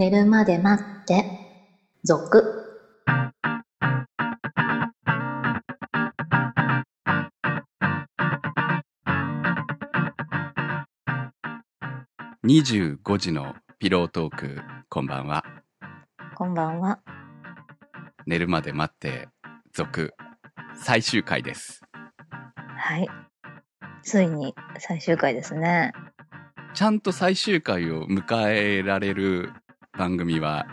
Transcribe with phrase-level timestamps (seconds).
[0.00, 1.26] 寝るまで待って、
[2.04, 2.42] 続。
[12.46, 15.44] 25時のピロートーク、こんばんは。
[16.34, 17.00] こんばんは。
[18.24, 19.28] 寝るまで待って、
[19.74, 20.14] 続、
[20.82, 21.82] 最終回です。
[22.54, 23.06] はい。
[24.02, 25.92] ついに最終回ですね。
[26.72, 29.52] ちゃんと最終回を迎えられる
[29.96, 30.66] 番組は、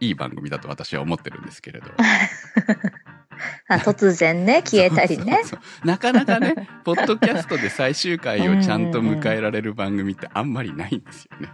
[0.00, 1.90] いい番組だと私は思ってるんですけれど。
[3.68, 5.24] あ突然ね、 消えたりね。
[5.24, 11.52] そうそうそうなかなかね、 ポッドキャストで最終回をちゃんと迎えられる番組ってあんまりないんですよね。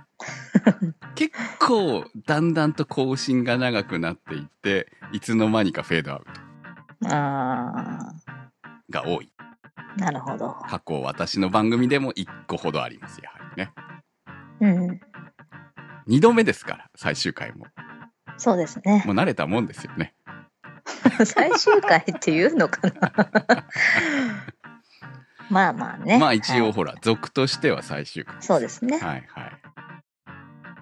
[1.14, 7.98] 結構、だんだんと更新が長くなっていって、いつの間にかフェードアウトあ
[8.90, 9.32] が多い。
[9.96, 10.56] ー、なるほど。
[10.68, 13.72] 過去私の番組でも1個ほどあります、やはりね。
[14.60, 15.00] うん。
[16.08, 17.66] 2度目ですから、最終回も。
[18.36, 19.02] そうですね。
[19.06, 20.14] もう慣れたもんですよね。
[21.24, 23.66] 最終回っていうのかな？
[25.50, 26.18] まあまあね。
[26.18, 28.36] まあ一はい応ほら、続としては最終回。
[28.40, 28.98] そうですね。
[28.98, 29.52] はいはい。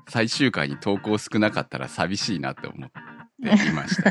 [0.08, 4.10] 最終回に投稿少なかったら寂しいなって思っていました。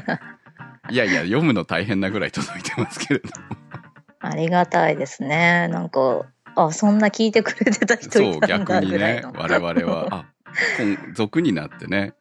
[0.89, 3.45] いやいや、読むの大変なぐらい届いてますけれども。
[4.19, 5.67] ありがたいですね。
[5.69, 10.25] なんか、あ、そんな聞いてくれてた人そう、いたん逆にだぐらいの。、ね我々は、あ、
[10.79, 12.13] 今続になってね、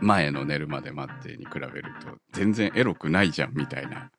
[0.00, 4.10] 前の寝るまで待ってに比べると、全然エロくないじゃん、みたいな。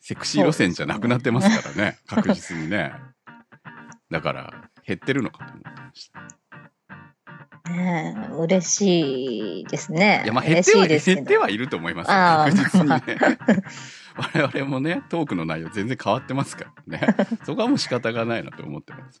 [0.00, 2.92] セクシー路線じゃなくなってますからね、確実にね。
[4.10, 6.38] だから、減ってるのかと思ってました。
[7.70, 10.22] ねえ嬉しいですね。
[10.24, 12.14] いや、まあ減っては、減ってはいると思いますよ。
[12.14, 13.38] 確実にね。
[14.16, 17.06] 我々もね、トークの内容全然変わってますからね。
[17.44, 19.20] そこはもう仕方がないなと思ってます。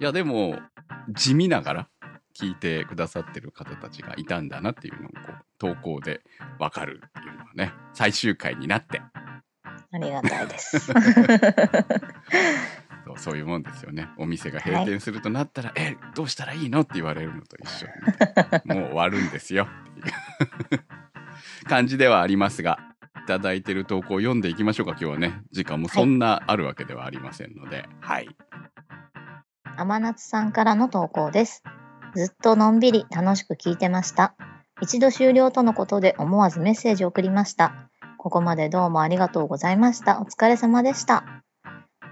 [0.00, 0.58] いや、でも、
[1.08, 1.88] 地味ながら
[2.38, 6.20] 聞いてくださってる方たちがいたんだなっていうのをこう投稿で
[6.58, 9.00] わかるっていうのはね、最終回になって、
[9.90, 10.78] ありがたいです。
[13.06, 14.08] そうそういうもんですよね。
[14.18, 17.92] お店が閉店するとなったら、え、どうしたらいいのって言われるのと一緒に、
[18.78, 20.84] もう終わるんですよっていう
[21.68, 22.78] 感じではありますが、
[23.24, 25.40] いただいてる投稿を読んでいきましょうか、今日はね。
[25.52, 28.28] 時間もそんなあるわけではありませんので、はい。
[29.78, 31.62] 天夏さんからの投稿です。
[32.16, 34.34] ずっとのんびり楽しく聞いてました。
[34.82, 37.88] 一度終了とのことで思わずメッセージを送りました。
[38.16, 40.20] ここまでどうもありがとうございました。
[40.20, 41.44] お疲れ様でした。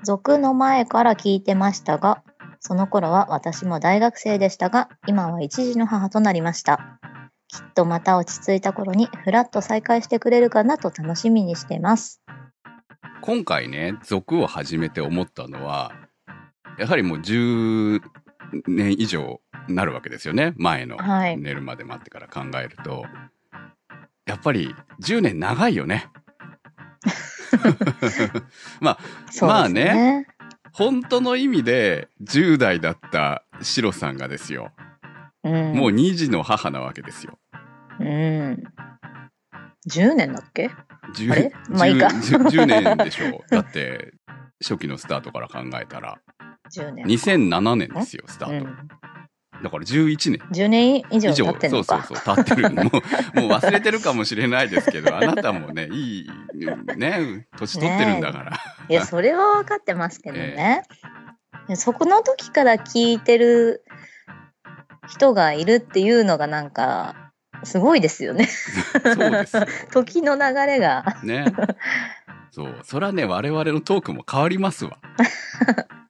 [0.04, 2.22] 続の前から聞いてましたが、
[2.60, 7.00] その頃は私も大学生でしたが、今は一児の母となりました。
[7.48, 12.22] きっとまた落ち着いた頃にふらっと再会してくれるかなと楽しみにしてます。
[13.22, 15.90] 今回ね、続を始めて思ったのは、
[16.78, 18.00] やはりもう10
[18.66, 20.54] 年以上なるわけですよね。
[20.56, 23.04] 前のはい寝るまで待ってから考えると。
[24.26, 26.08] やっぱり10年長いよね。
[28.80, 30.26] まあ、そうですまあね。
[30.72, 34.72] 本当の意味で10代だったシロさんがですよ。
[35.42, 37.38] うん、もう2児の母なわけですよ。
[38.00, 38.62] うん。
[39.88, 40.70] 10年だっけ
[41.14, 41.52] ？10あれ？
[41.70, 43.50] まあいいか 10, 10年でしょう。
[43.50, 44.12] だって、
[44.60, 46.18] 初期のスタートから考えたら。
[46.72, 47.06] ?10 年。
[47.06, 48.66] 2007年ですよ、スタート。
[48.66, 52.02] うん、だから11年10年以上経ってんのか。
[52.04, 52.70] そうそうそう、経ってる。
[52.70, 52.92] もう、もう
[53.58, 56.28] 忘れてるかもしれないですけど、あなたもね、いい、
[56.96, 58.58] ね、年取ってるんだから。
[58.88, 60.82] いや、それは分かってますけどね。
[61.68, 63.84] いやそこの時から聞いてる
[65.08, 67.32] 人がいるっていうのがなんか、
[67.64, 68.46] すごいですよね。
[68.46, 69.66] そうですよ。
[69.92, 71.04] 時の流れが。
[71.22, 71.46] ね。
[72.50, 72.74] そう。
[72.84, 74.98] そらね、我々のトークも変わりますわ。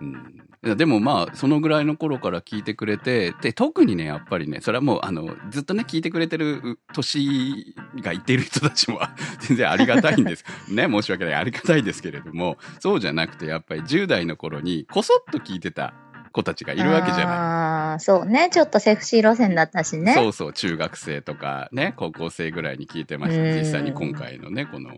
[0.00, 0.40] うん。
[0.62, 9.00] でもまあ、そのぐらいの頃から聞いてくれて、で、特にね、やっぱりね、それはもう、あの、ずっとね、聞いてくれてる年がいてる人たちも
[9.40, 10.44] 全然ありがたいんです。
[10.68, 15.94] ね、申し訳ない、ありがたいですけれども、そうじゃなくて、やっぱり10代の頃に、こそっと聞いてた
[16.32, 17.26] 子たちがいるわけじゃない。
[17.26, 18.48] ああ、そうね。
[18.50, 20.14] ちょっとセクシー路線だったしね。
[20.14, 23.42] そうそう、中学生とかね、高校生ぐらいに聞いてました。
[23.42, 24.90] うん実際に今回のね、この、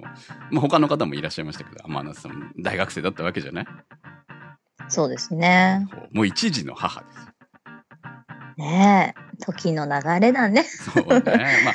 [0.51, 3.67] まあ、他の方もいらっしゃいましたけど、天野さん、大学生だったわけじゃない？
[4.89, 5.89] そうですね。
[6.13, 7.23] もう一児の母ですよ。
[8.59, 9.43] ねえ。
[9.45, 10.63] 時の流れだね。
[10.65, 11.23] そうね。
[11.65, 11.75] まあ、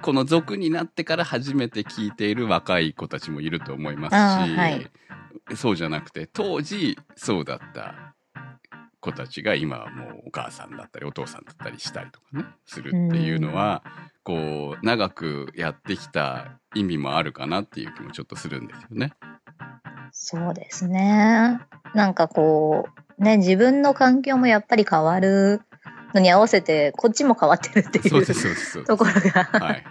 [0.00, 4.14] この族になってから初めて聞いている若い子たちもいると思います
[4.46, 4.90] し、はい
[5.54, 8.07] そうじゃなくて、当時そうだった
[9.00, 13.82] 子たちが今はもうお母さんだったりお父さんだったりしたりとかね、するっていうのは、
[14.24, 19.12] こう、長くやってきた意味もあるかなっていう気もちょっとするんですよね。
[20.12, 21.60] そうですね。
[21.94, 25.62] なんかこう、ね、自分の環境もやっぱり変わる
[26.14, 28.84] のに合わせて、こっちも変わってるっていう。
[28.84, 29.44] ところが。
[29.44, 29.84] はいはい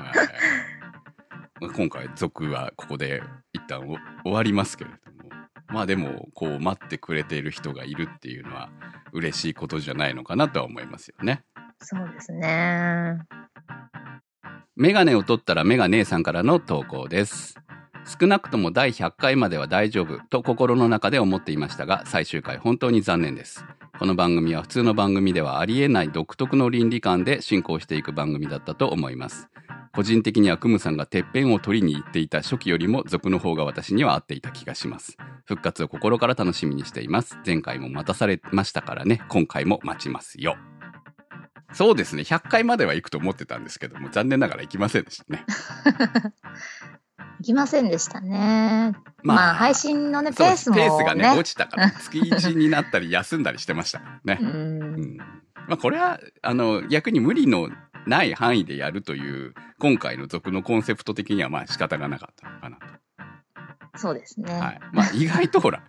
[1.76, 5.17] 今回、続はここで一旦お終わりますけれども。
[5.70, 8.70] まあでも、こう待ってくれている人がいるっていうのは
[9.12, 11.44] 嬉しいことじゃないのかなとは思いますよね。
[11.80, 13.18] そうですね。
[14.76, 17.56] メガネを取ったらメガネさんからの投稿です。
[18.20, 23.66] 少なくとも第100回までは大丈夫と心の中で思っていましたが、最終回本当に残念です。
[24.00, 29.50] この番組は普通の番組ではありえない独特の倫理観で進行していく番組だったと思います。
[29.92, 35.18] 個人的にはクムさんがてっぺんを取りに行っていた初期よりも続の方が私には合っていた気がします。
[35.46, 37.40] 復活を心から楽しみにしています。
[37.44, 40.58] 前回も待たされましたからね、今回も待ちますよ。
[41.74, 45.44] そうですね、100回までは行くと思ってたんですけども、残念ながら行きませんでしたね。
[47.40, 48.94] いきませんでしたね。
[49.24, 50.84] まあ、配信のね、ペースもね。
[50.84, 54.44] ペースがね、落ちたから、月1になったり休んだりしてましたねう。。
[54.44, 55.18] うんん。
[55.18, 57.70] まあ、これは、あの、逆に無理の
[58.08, 62.86] ない範囲でやるという、今回の続のコンセプト的には、まあ仕方がなかったのかなと。
[63.98, 64.54] そうですね。
[64.54, 64.80] はい。
[64.94, 65.84] まあ、意外とほら、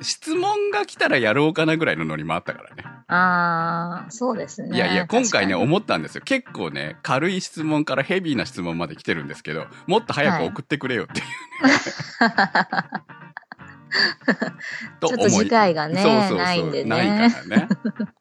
[0.00, 2.84] 質問が来たらやろうかなぐらいのノリもあったからね。
[3.08, 4.76] ああ、そうですね。
[4.76, 6.22] いやいや、今回ね、思ったんですよ。
[6.24, 11.26] 結構ね、軽い質問からヘビーな質問まで来てるんですけど、もっと早く送ってくれよっていう、
[15.00, 17.68] とちょっと次回がねそうそうそうないんでねないからね。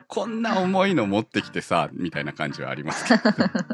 [0.07, 3.23] こんな重いの持ってきてさ、みたいな感じはありますけど。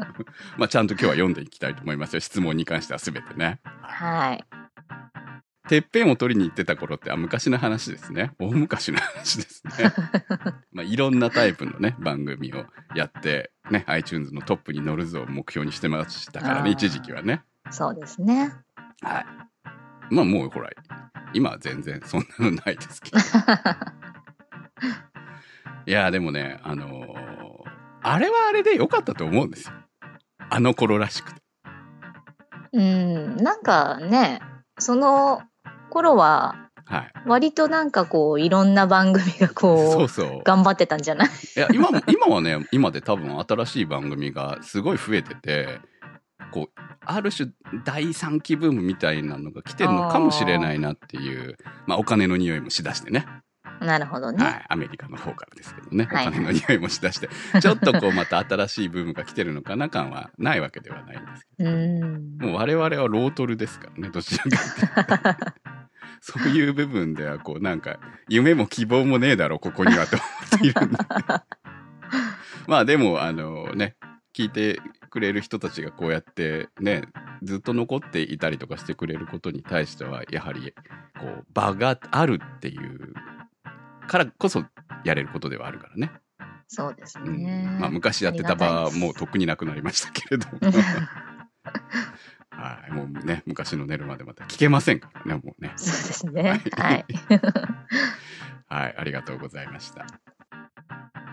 [0.56, 2.20] まあ、ちゃんと今日は読んでいきたいと思いますよ。
[2.20, 3.58] 質問に関しては全てね。
[3.82, 4.44] はい。
[5.68, 8.32] てっぺんを取りに行ってた頃って、あ、昔の話ですね。
[8.38, 9.72] 大昔の話ですね。
[10.72, 17.42] まあ、いろんなタイプのね、番組をやって、ね、iTunes のトップに乗るぞを目標にしてましたからね、一時期はね。
[17.70, 18.52] そうですね。
[19.02, 19.26] はい。
[20.14, 20.70] まあもうほら、
[21.34, 23.18] 今は全然そんなのないですけど。
[25.86, 27.38] いや、でもね、あのー
[28.02, 29.74] あれはあれで良かったと思うんですよ。
[30.50, 31.42] あの頃らしくて。
[32.72, 34.40] うん、なんかね、
[34.78, 35.42] その
[35.88, 36.54] 頃は、
[36.84, 37.12] はい。
[37.26, 40.42] 割となんかこう、いろんな番組がこう、 そうそう。
[40.44, 41.28] 頑張ってたんじゃない？
[41.56, 45.80] いや、今も、今はね、今で多分新しい番組がすごい増えてて、
[46.50, 47.50] こう、ある種
[47.84, 51.56] 第三期ブームみたいなのが来てるのかもしれないなっていう、
[51.86, 53.26] まあお金の匂いもしだしてね。
[53.80, 54.44] なるほどね。
[54.44, 54.64] はい。
[54.68, 56.08] アメリカの方からですけどね。
[56.10, 57.28] おはい金の匂いもしだして、
[57.60, 62.46] ちょっとこうまた新しいブームが来てるのかな感はないわけではないんですけうんど。。
[62.46, 65.52] もう我々はロートルですからね、どちらかっていうと
[66.20, 67.98] そういう部分ではこうなんか、
[68.28, 70.24] 夢も希望もねえだろ、ここにはと思
[70.56, 70.98] っているんで。
[72.66, 73.96] まあでも、あのね、
[74.34, 74.80] 聞いて
[75.10, 77.02] くれる人たちがこうやってね、
[77.42, 80.74] ずっと残っていたりとかしてくれることに対しては、やはり、
[81.18, 83.14] こう、場があるっていう、
[84.08, 84.64] からこそ
[85.04, 86.10] やれることではあるからね。
[86.66, 87.66] そうですうんね。
[87.80, 90.58] まあ昔やってた場はもうとっくになくなりましたけれども。
[92.50, 92.92] はい。
[92.92, 95.72] もうね、昔の寝るまでまた聞けませんからね、もうね。
[95.76, 96.60] そうですね。
[96.76, 97.06] はい。
[98.66, 100.04] はい、ありがとうございました。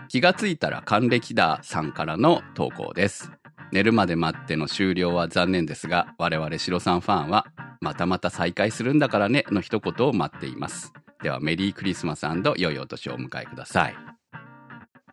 [0.08, 3.32] 気がついたら還暦ださんからの投稿です。
[3.72, 7.46] 寝るまで待っての終了は残念ですが、我々白さんファンは、
[7.80, 10.92] またまた再会するんだからねの一言を待っています。
[11.22, 12.26] では、メリークリスマス
[12.56, 13.96] 良いお年をお迎えください。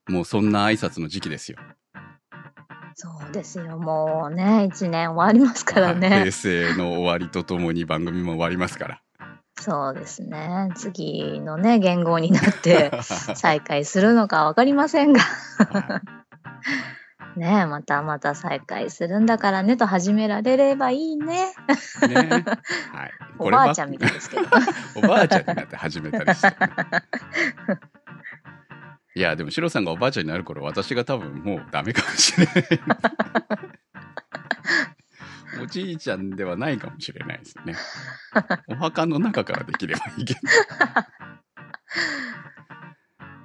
[0.09, 1.57] もうそんな挨拶の時期ですよ。
[2.95, 3.77] そうですよ。
[3.77, 6.31] もうね、一年終わりますからはいね平。
[6.31, 9.01] 成の終わりとともに番組も終わりますから。
[9.59, 10.69] そうですね。
[10.75, 15.21] 次のね、言語になって 再開するのかわかりませんが。
[15.21, 16.01] は
[17.35, 21.53] ねまたまた再開するんだからねと始められればいいね。
[22.03, 22.15] いね。
[22.91, 23.11] はい。
[23.39, 24.43] おばあちゃんみたいですけど。
[24.95, 26.55] おばあちゃんになって始めたりして、ね。
[29.15, 32.55] いや、でも、シロさんがおばあちゃんになる頃、私が多分もうダメかもしれない。
[35.61, 37.75] おじいちゃんではないかもしれないですね。
[38.67, 40.39] お墓の中からできればいいけど。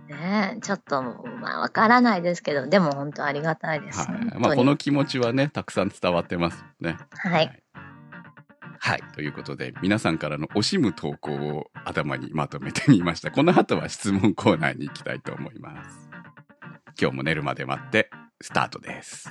[0.09, 4.01] ねちょっと、まあわからないですけど、でも本当ありがたいです。
[4.01, 4.39] はい。
[4.39, 6.97] まあ、この気持ちはね、たくさん伝わってますね。
[7.11, 7.63] はい。
[8.81, 9.03] はい。
[9.15, 13.31] ということで、皆さんからの惜しむ投稿を頭にまとめてみました。
[13.31, 16.11] この後は質問コーナーに行きたいと思います。
[17.01, 18.11] 今日も寝るまで待って、
[18.41, 19.29] スタートです。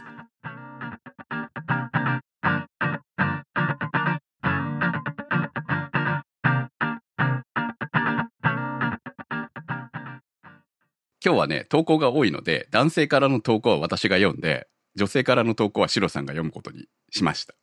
[11.27, 17.53] 今日はね、投稿が多いので、男性からの投稿は私が読んで、女性からの投稿はシロさんが読むことにしました。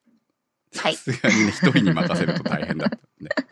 [0.79, 3.31] はいさすがにね、一人に任せると大変だったんで。
[3.35, 3.47] はい。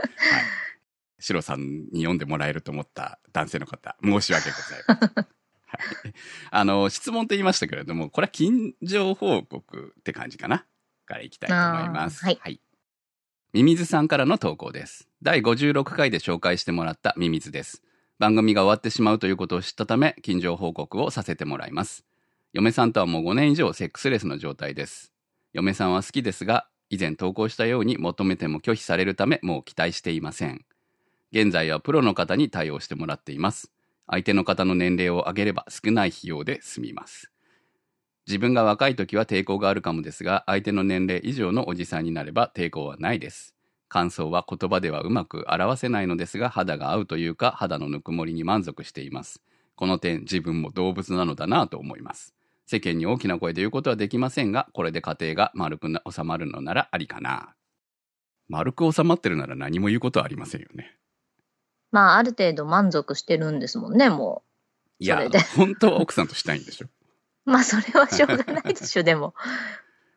[1.18, 1.60] シロさん
[1.92, 5.14] に読んでもらえると思った男性の方、申し訳ございません。
[5.14, 6.14] はい。
[6.50, 10.66] あの、質問と言いましたけれども、これは近所報告って感じかな？
[11.06, 12.22] からいきたいと思います。
[12.22, 12.60] はいはい。
[13.54, 15.08] ミミズさんからの投稿です。
[15.22, 17.82] 第56回で紹介してもらったミミズです。
[18.22, 22.04] 番組が終わってしまうということを知ったため、近所報告をさせてもらいます。
[22.52, 25.12] 嫁さんとはもう5年以上セックスレスの状態です。
[25.52, 30.64] 嫁さんは好きですが、以前投稿したように求めても拒否されるため、もう期待していません。
[31.32, 33.72] 現在はプロの方に対応してもらっています。
[34.06, 37.32] 相手の方の年齢を上げれば少ない費用で済みます。
[38.28, 43.56] 自分が若い時は抵抗があるかもですが、相手の年齢以上のおじさんになれば抵抗はないです。
[43.92, 49.42] 感想は言葉ではうまく表せないのですが、肌が合うというか、肌のぬくもりに満足しています。
[49.74, 52.34] この点、自分も動物なのだなと思います。
[52.64, 57.54] 世間に大きな声で言うことはできませんが、これで家庭が丸くな収まるのならありかな。
[58.48, 60.96] 丸く収まってるなら何も言うことはありませんよね。
[61.90, 64.42] まあ、ある程度満足してるんですもんね、も
[65.00, 66.86] いや本当は奥さんとしたいんでしょ。
[66.86, 66.90] う。
[67.44, 69.34] まあ、それはしょうがないでしょ、でも。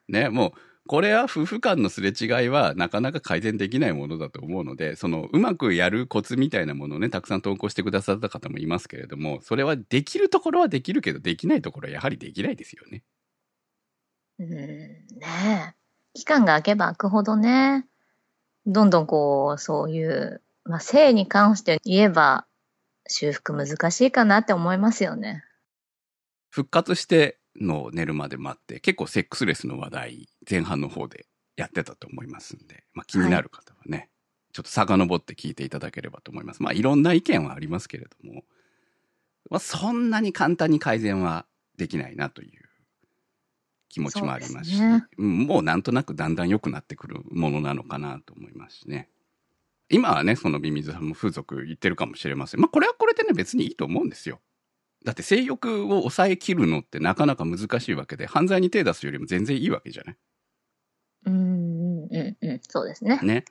[0.08, 13.04] ね、もう、これは夫婦間のすれ違いはなかなか改善できないものだと思うので、そのうまくやるコツみたいなものをね、たくさん投稿してくださった方もいますけれども、それはできるところはできるけど、できないところはやはりできないですよね。
[14.38, 15.86] うん、ねえ。
[16.14, 17.88] 期間が空けば空くほどね、
[18.68, 22.46] どんどんこう、そういう、まあ、性に関して言えば、
[23.08, 25.44] 修復難しいかなって思いますよね。
[26.50, 31.26] 復活しての寝るまで待って、結構セックスレスの話題、前半の方で
[31.58, 34.10] やってたと思いますんで、まあ気になる方はね、
[34.54, 36.64] ちょっと遡って聞いていただければと思います。
[36.64, 38.44] まあいろんな意見はありますけれども、
[39.50, 41.46] まあそんなに簡単に改善は
[41.78, 42.66] できないなという
[43.90, 49.10] 気持ちもありますし、ねうんもうなんとなくだんだん良くなってくるものなのかなと思いますしね。
[49.90, 52.60] 今はね、そのミミズさんも風俗言ってるかもしれません。
[52.60, 54.42] まあこれはこれでね、別にいいと思うんですよ。
[55.06, 60.18] だって性欲を抑えきるのってなかなか難しいわけで、犯罪に手出すよりも全然いいわけじゃない
[61.26, 63.20] うん、うん、うん、うん、そうですね。
[63.22, 63.46] ね。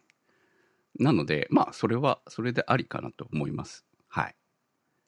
[0.98, 3.84] なので、まあ、それは、それでありかなと思います。
[4.08, 4.36] はい。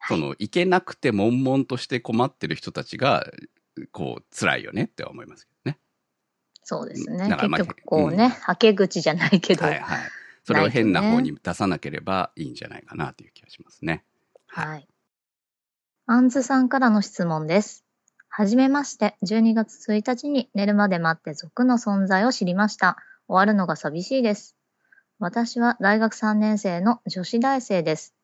[0.09, 3.27] その、いけなくて悶々として困ってる人たちが、
[3.93, 5.79] こう、辛いよねって思いますけどね。
[6.69, 7.29] そうですね。
[7.29, 9.99] だからまあ結局こうね、うんはけ口じゃないけど、はいはい。
[10.43, 14.05] それを変な方に出さなければいいんじゃないかなという気がしますね。
[14.49, 14.69] はい。
[14.69, 14.89] はい。
[16.07, 17.86] アンズさんからの質問です。
[18.39, 22.99] はじめまして、12月1日に寝るまで待って族の存在を知りました。
[23.29, 24.59] 終わるのが寂しいです。
[25.19, 28.15] 私は大学3年生の女子大生です。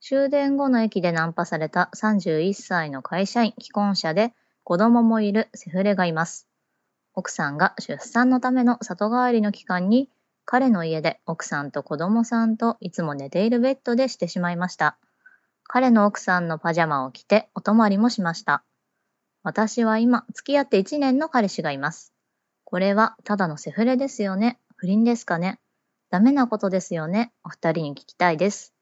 [0.00, 6.48] 終電後の駅でナンパされた31歳の会社員、既婚者で子供もいるセフレがいます。
[7.14, 10.10] 奥さんが出産のための里帰りの期間に
[10.44, 14.98] 彼の家で奥さんと子供さんといつも寝ているベッドでしてしまいました。
[15.62, 18.64] 彼の奥さんのパジャマを着てお泊まりもしました。
[19.42, 22.12] 私は今、付き合って1年の彼氏がいます。
[22.64, 24.58] これはただのセフレですよね。
[24.76, 25.58] 不倫ですかね。
[26.10, 27.32] ダメなことですよね。
[27.44, 28.72] お二人に聞きたいです。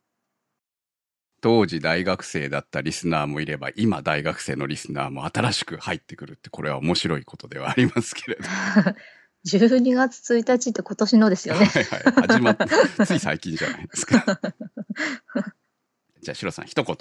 [1.40, 8.45] 当時大学生だったリスナーもいれば、今大学生のリスナーも新しく入ってくるって、これは面白いことではありますけれど。
[9.49, 11.64] 12月1日って今年のですよね。
[11.64, 12.02] はいはい。
[12.29, 12.67] 始まって、
[13.07, 14.23] つい最近じゃないですか。
[16.21, 16.97] じゃあ、シロさん、一言。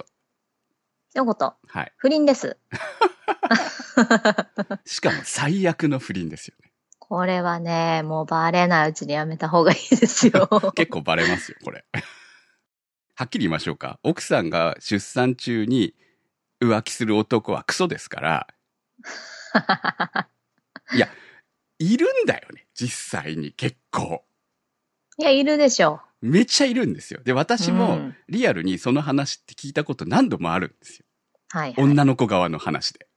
[1.19, 1.91] 一言、はい。
[1.97, 2.57] 不倫です。
[4.85, 6.71] しかも最悪の不倫ですよね。
[6.97, 10.47] これはね、もうバレないうちにやめた方がいいですよ。
[10.75, 11.83] 結構バレますよ、これ。
[13.15, 13.99] はっきり言いましょうか。
[14.03, 15.93] 奥さんが出産中に
[16.61, 18.47] 浮気する男はクソですから、
[20.93, 21.09] いや、
[21.79, 24.23] いるんだよね、実際に結構。
[25.17, 27.21] いや、いるでしょめっちゃいるんですよ。
[27.23, 27.35] で、う。
[27.35, 31.05] 私もうんリアルにその話って聞いたこと何度もあるんですよ。
[31.49, 31.75] はい、はい。
[31.77, 33.07] 女の子側の話で。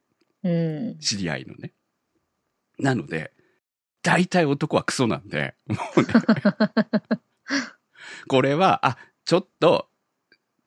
[0.45, 0.51] う
[0.95, 0.99] ん。
[0.99, 1.73] 知り合いのね。
[2.79, 3.33] なので、
[4.03, 6.09] 大体男はクソなんで、もうね、
[8.29, 9.89] これは、あ、ちょっと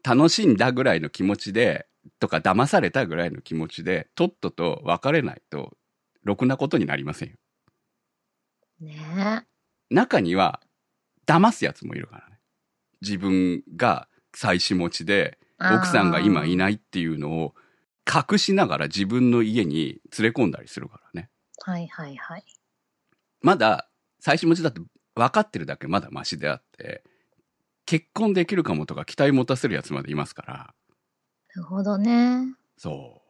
[0.04, 1.88] 楽しんだぐらいの気持ちで、
[2.20, 5.76] とか騙されたぐらいの気持ちで、とっとと別れないと、
[6.24, 7.36] ろくなことになりませんよ。
[8.80, 9.46] ね
[9.90, 10.62] 中には、
[11.26, 12.40] 騙すやつもいるからね。
[13.02, 15.45] 自分が妻子持ちで、え。
[15.60, 16.56] 奥さんが今いい。
[16.58, 17.56] ないっていうのを
[18.06, 21.30] 隠しながら自分の家に連れ込んだりするからね。
[21.62, 22.44] はいはいはい。
[23.42, 24.82] まだ妻子持ちだって
[25.16, 27.04] 分かってるだけまだマシであって、
[27.86, 30.54] 結婚できるかもとか期待持たせるやつまでいますから、
[31.56, 32.54] なるほどね。
[32.78, 33.22] そ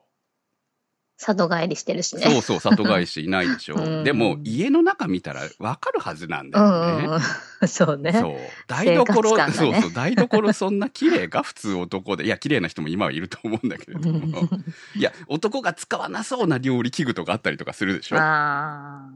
[1.17, 2.24] 里帰りしてるしね。
[2.24, 3.75] そうそう、里帰しいないでしょ。
[3.81, 7.03] うんでも、家の中見たらわかるはずなんだうよね。
[7.03, 7.22] んうんうん。
[7.67, 8.12] そうね。
[8.13, 8.38] そう。
[8.67, 12.25] 台所、ねそうそう、台所そんな綺麗か普通男で。
[12.25, 14.50] いや、綺麗な人も今はいると思うんだけれども。
[14.95, 18.17] いや、男が使わなそうな料理器具とかあったりとかするでしょ。
[18.19, 19.10] あ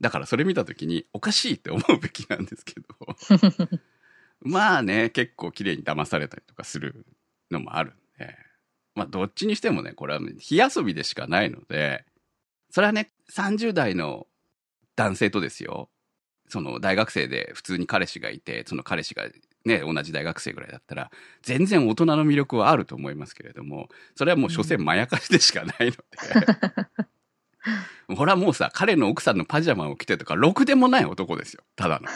[0.00, 2.86] だからそれ見たときに、おかしいって思うべきなんですけど。
[4.42, 7.04] まあね、結構綺麗に騙されたりとかする
[7.50, 8.00] のもあるんで。
[8.94, 12.04] まあ、どっちにしてもね、これはね火遊びでしかないので、
[12.70, 14.26] それはね、30代の
[14.96, 15.88] 男性とですよ、
[16.48, 19.24] その大学生で普通に彼氏がいて、その彼氏が
[19.64, 21.10] ね、同じ大学生ぐらいだったら、
[21.42, 25.96] 全然大人の魅力はあると思いますけれども、それはもう所詮まやかしでしかないので。
[28.16, 31.62] ほらもうさ、彼の奥さんのパジャマを着てとか、ろくでもない男ですよ。
[31.76, 32.08] ただの。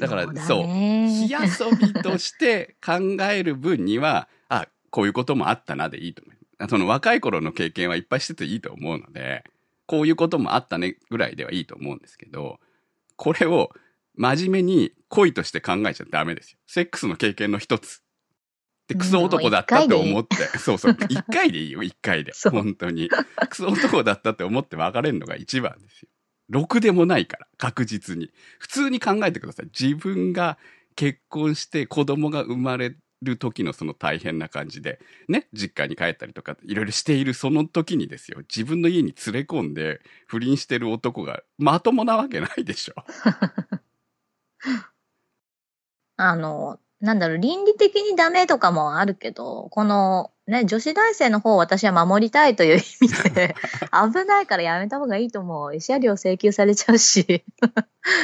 [0.00, 0.06] あ。
[0.06, 6.68] だからだそうね火遊びとして考える分には、 あ、こういうこともあったなでいいと思う。
[6.68, 9.44] その若い頃の経験はいっぱいしてていいと思うので、
[9.86, 12.58] こういうこともあったねぐらいではいいと思うんですけど、
[13.16, 13.70] これを
[14.16, 16.58] 真面目に恋として考えちゃダメですよ。
[16.66, 18.02] セックスの経験の一つ。
[18.88, 22.32] で、クソ男だったと思って、そうそう、一回でいいよ、一回で。
[22.50, 23.10] 本当に。
[23.50, 26.08] クソ男だったって思って別れるのが一番ですよ。
[26.48, 28.30] ろくでもないから、確実に。
[28.58, 29.66] 普通に考えてください。
[29.78, 30.58] 自分が
[30.94, 42.94] 結婚して子供が生まれる時のその大変な感じで、ね、実家に帰ったりとか、いろいろしているその時にですよ、自分の家に連れ込んで不倫してる男がまともなわけないでしょ。
[46.18, 53.56] あの、なんだろう、倫理的にダメとかもあるけど、この、ね、女子大生の方を私は守りたいという意味で、
[53.90, 55.70] 危ないからやめた方がいいと思う。
[55.70, 57.44] 慰謝料請求されちゃうし。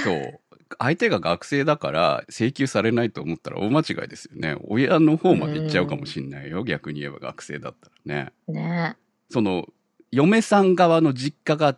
[0.04, 0.40] そう。
[0.78, 4.56] 相手が学生だから請求されないと思ったら大間違いですよね。
[4.68, 6.64] 親の方まで行っちゃうかもしんないよ。
[6.64, 8.32] 逆に言えば学生だったらね。
[8.48, 8.96] ね
[9.30, 9.66] その、
[10.10, 11.76] 嫁さん側の実家が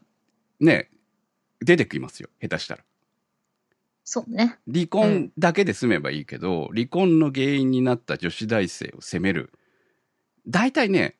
[0.60, 0.90] ね、
[1.60, 2.28] 出てきますよ。
[2.40, 2.84] 下手したら。
[4.04, 4.58] そうね。
[4.70, 9.50] 離婚だけで済めばいいけど、離婚の原因になった女子大生を責める。
[10.46, 11.16] 大体ね、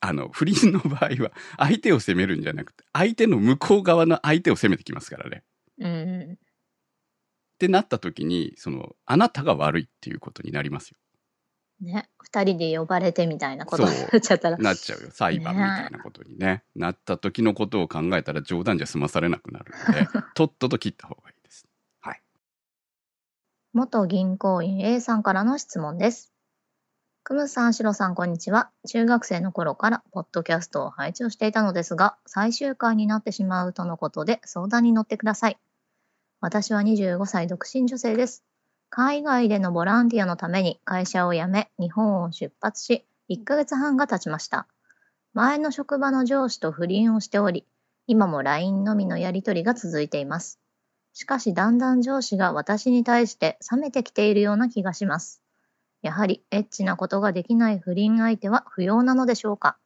[0.00, 5.44] あの、不倫の場合は、相手を責めるんじゃなくて、相手の向こう側の相手を責めてきますからね。
[5.78, 6.32] うん。
[6.32, 6.36] っ
[7.58, 10.96] てなった時に、その、あなたが悪いっていうことになりますよ。
[11.82, 12.08] ね。
[12.18, 14.56] 二人で呼ばれてみたいなことになっちゃったら。
[14.56, 15.10] なっちゃうよ。
[15.12, 16.64] 裁判みたいなことにね。
[16.74, 21.66] なった時のことを考えたら冗談じゃ済まされなくなるので、 とっとと切った方がいいです。
[22.00, 22.22] はい。
[23.72, 26.31] 元銀行員 A さんからの質問です。
[27.24, 28.72] クムさん、シロさん、こんにちは。
[28.84, 35.58] 中学生の頃からポッドキャストを配置をしていたのですが、最終回になってしまうとのことで相談に乗ってください。
[36.40, 38.42] 私は25歳独身女性です。
[38.90, 44.66] 海外でのボランティアのために会社を辞め、日本を出発し、1ヶ月半が経ちました。
[45.32, 47.68] 前の職場の上司と不倫をしており、
[48.08, 50.58] 今も LINE のみのやりとりが続いています。
[51.12, 55.41] しかしだんだん上司が私に対して冷めてきているような気がします。
[56.02, 59.78] やはりエッチなことができない不倫相手は不要なのでしょうか？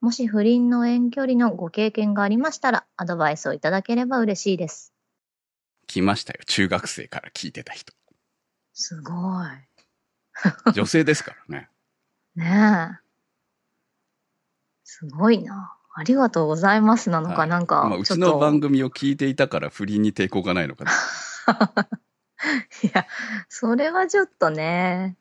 [0.00, 4.94] もし不倫の遠距離のご経験がありましたらアドバイスをいただければ嬉しいです。
[5.88, 6.40] 来ましたよ。
[6.46, 7.92] 中学生から聞いてた人。
[8.74, 9.48] すごい。
[10.72, 11.68] 女性ですからね。
[12.36, 13.08] ねえ。
[14.84, 15.74] すごいな。
[15.94, 18.24] ありがとうございますなのか、はいなんかまあ、うちょっと。
[18.26, 20.92] ちの番組を聞いていたから不倫に抵抗がないのかな。
[22.84, 23.06] いや、
[23.48, 25.16] それはちょっとね、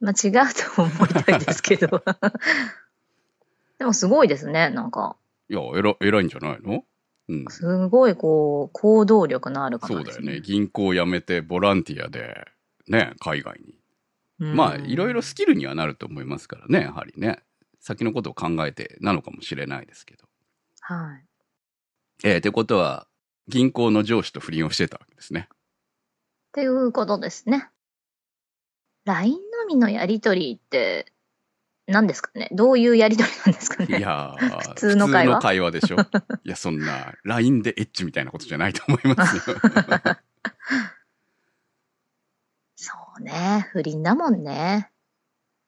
[0.00, 0.32] まあ違う
[0.74, 2.02] と思いたいですけど。
[3.78, 5.16] でもすごいですね、なんか。
[5.48, 6.84] いや、偉偉いんじゃないの？
[7.28, 7.44] うん。
[7.48, 10.04] すごいこう、行動力のある方ですね。
[10.12, 10.40] そうだよね。
[10.40, 12.46] 銀行を辞めてボランティアで、
[12.88, 13.74] ね、海外に。
[14.40, 17.42] うんまあ、いろいろスキルにはなると思いますからね、やはりね。
[17.80, 20.26] 先のことを考えてなのかもしれないですけど。
[20.80, 21.24] はい。
[22.24, 23.06] えー、ってことは、
[23.46, 25.48] 銀行の上司と不倫をしてたわけですね。
[25.50, 25.56] っ
[26.52, 27.68] ていうことですね。
[29.04, 31.12] LINE のみのやりとりって、
[31.86, 32.48] 何ですかね？
[32.52, 33.98] どういうやりとりなんですかね？
[33.98, 35.34] いやー、 普通の会話？
[35.36, 35.96] 普通の会話でしょ。
[36.44, 39.42] いや、そんな、LINE でエッチみたいなことじゃないと思いますよ。
[42.76, 43.68] そうね。
[43.72, 44.90] 不倫だもんね。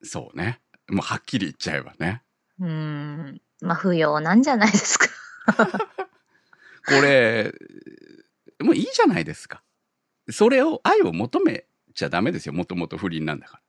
[0.03, 0.61] そうね。
[0.89, 2.23] もうはっきり言っちゃえばね。
[2.61, 3.41] うーん。
[3.61, 5.07] まあ、不要なんじゃないですか。
[6.87, 7.55] これ、
[8.61, 9.63] もういいじゃないですか。
[10.31, 12.53] それを、愛を求めちゃダメですよ。
[12.53, 13.63] もともと不倫なんだから。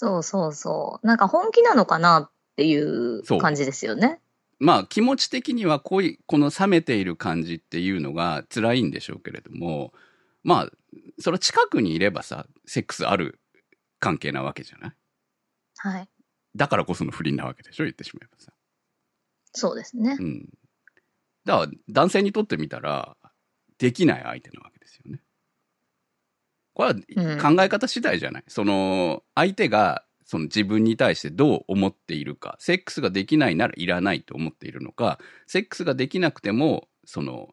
[0.00, 1.06] そうそうそう。
[1.06, 4.20] なんか本気なのかなっていう感じですよね。
[4.60, 9.92] まあ気持ち的にはこういう、この冷めている感じっていうのが辛いんでしょうけれども、
[10.44, 10.70] まあ、
[11.18, 13.40] それ近くにいればさ、セックスある
[13.98, 14.92] 関係なわけじゃない？
[15.78, 16.08] はい。
[16.54, 18.52] だからこその不倫なわけでしょ言ってしまえばさ。
[19.52, 20.22] そうですねう。
[20.22, 20.48] ん。
[21.44, 23.16] だから男性にとってみたら、
[23.78, 24.77] できない相手なわけ。
[26.78, 37.48] これうんは考え方次第じゃない、その、相手が、その自分に対してどう思っているか、セックスができないならいらないと思っているのか、セックスができなくても、その、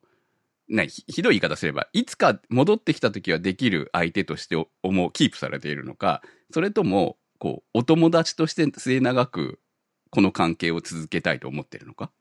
[0.67, 9.59] ね、ひひどい言い方すれば、いつか戻ってきた時はできる相手として思う、キープされているのか、それとも、こう、お友達として末永く、
[10.11, 12.11] この関係を続けたいと思っているのか？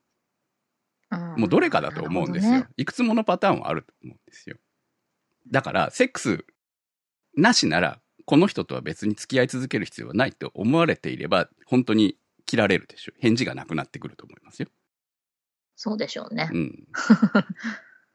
[1.37, 2.53] もうどれかだと思うんですよ。
[2.53, 4.57] ねいくつものパターンはあると思うんですよ。
[5.51, 6.45] だから、セックス
[7.37, 12.17] なしなら、この人とは別に付き合い続ける必要はないと思われていれば、本当に
[12.47, 13.13] 切られるでしょ。
[13.19, 14.69] 返事がなくなってくると思いますよ。
[15.77, 16.59] そうでしょうねう。
[16.59, 16.89] ん。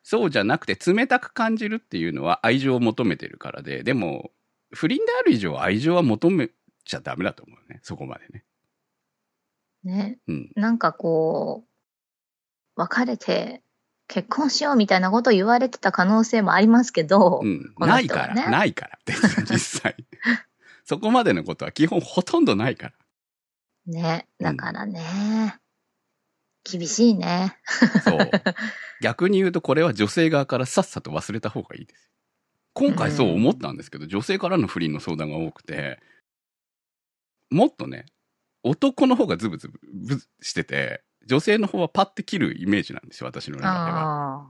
[0.04, 4.32] そうじゃなくて、冷たく感じるっていうのは愛情を求めてるからで、でも、
[4.72, 6.50] 不倫である以上愛情は求め
[6.84, 7.80] ちゃダメだと思うね。
[7.84, 8.46] そこまでね。
[9.84, 10.20] ね。
[10.28, 10.52] うん。
[10.56, 11.70] なんかこう、
[12.76, 13.62] 別れて
[14.10, 17.72] 結婚しようみたいなことを言われてた可能性もありますけど、うん。
[17.76, 19.13] このないから、ないからって、
[19.50, 19.95] 実際。
[20.84, 22.93] そこまでのことは基本ほとんどないから。
[23.86, 24.28] ね。
[24.39, 25.60] だからね、
[26.63, 27.56] 厳しいね。
[28.04, 28.32] そう。
[29.00, 32.10] 逆に言うとこれは女性側からさっさと忘れた方がいいです。
[32.74, 36.00] 今回そう思ったんですけど、女性からの不倫の相談が多くて、
[37.52, 38.06] もっとね、
[38.63, 39.80] 男の方がズブズブ
[40.15, 44.42] ブしてて、女性の方はパッて切るイメージなんですよ、私の中では。
[44.42, 44.48] あ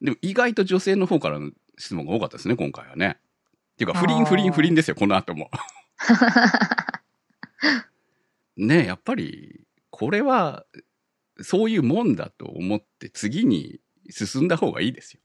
[0.00, 3.18] でも意外と女性の方からの質問が多かったですね、今回はね。
[3.20, 5.52] っていうか、不倫、不倫、不倫ですよ、この後も。
[8.56, 10.66] ねやっぱり、これは、
[11.42, 15.20] そういうもんだと思って次に進んだ方がいいですよ。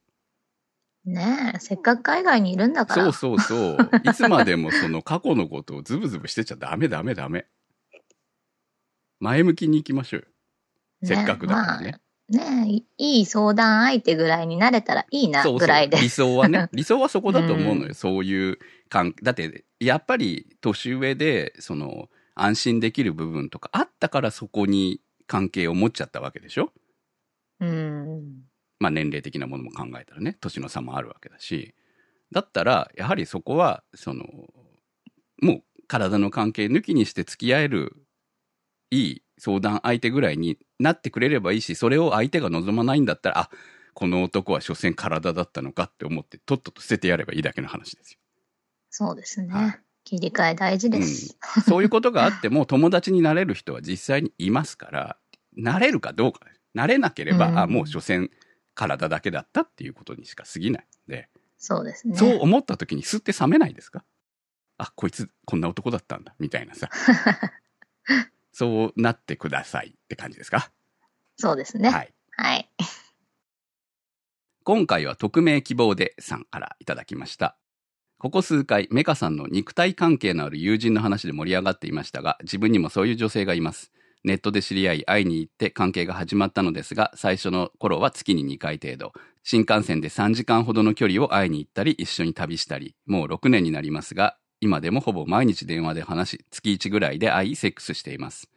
[1.08, 1.10] あ。
[1.10, 3.12] ねえ、せっかく海外にいるんだから。
[3.12, 3.90] そうそうそう。
[4.08, 7.48] いつまでもその過去のことをズブズブしてちゃダメダメダメ。
[9.20, 10.28] 前向きに行きましょうよ。
[11.06, 11.92] せっかくだからね。
[11.92, 15.44] まあねえ、いいい相談相手ぐらいになれたらいいな。
[15.44, 15.98] ぐらいで。
[15.98, 16.70] 理想はね。
[16.74, 17.88] 理想はそこだと思うのよ。
[17.90, 18.58] うんそういう
[18.90, 26.74] 関だって、やっぱり年上で、その、安心できる部分とかあったからそこに関係を持っちゃったわけでしょ？
[27.60, 28.44] うん。
[28.80, 31.76] まあ年齢的なものも考えたらね、年の差もあるわけだし。
[32.32, 34.26] だったら、やはりそこは、その、
[35.42, 37.96] もう体の関係抜きにして付き合える
[38.90, 43.50] いい相談相手ぐらいになってくれればいいし、それを相手が望まないんだったら、あ、
[43.94, 48.20] この男は所詮体だったのかって思って、とっとと捨ててやればいいだけの話ですよ。
[48.90, 49.54] そうですね。
[49.54, 51.36] はい切り替え大事です。
[51.68, 55.18] そういうことがあっても友達になれる人は実際にいますから、
[55.58, 56.42] なれるかどうか。
[56.76, 58.30] なれなければ、うんあ、もう所詮
[58.76, 62.16] 体だけだったっていうことにしか過ぎないので、そうですね。
[62.16, 64.04] そう思った時に吸って冷めないですか？
[64.78, 66.88] あ、こいつこんな男だったんだ、みたいなさ。
[68.58, 70.72] そうなってくださいって感じですか？
[71.36, 71.90] そうですね。
[71.90, 72.14] はい。
[72.38, 72.70] はい。
[74.64, 77.58] 今回は匿名希望でさんからいただきました。
[78.18, 83.92] ここ数回、メカさんの肉体関係のある友人の話で盛り上がっていましたが、自分にもそういう女性がいます。
[84.24, 89.12] ネットで知り合い、会いに行って関係が始まったのですが、最初の頃は月に2回程度。
[89.44, 98.50] 新幹線で3時間ほどの距離を会いに行ったり、一緒に旅したり、もう6年になりますが、今でもほぼ毎日電話で話し、月1ぐらいで会い、セックスしています。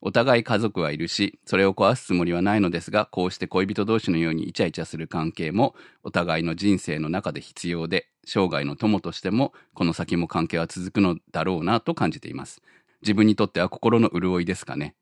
[0.00, 12.60] お互い家族はいるし、それを壊すつもりはないのですが、こうして恋人同士のようにイチャイチャする関係も、お互いの人生の中で必要で、生涯の友としても、この先も関係は続くのだろうなと感じています。
[13.02, 14.96] 自分にとっては心の潤いですかね。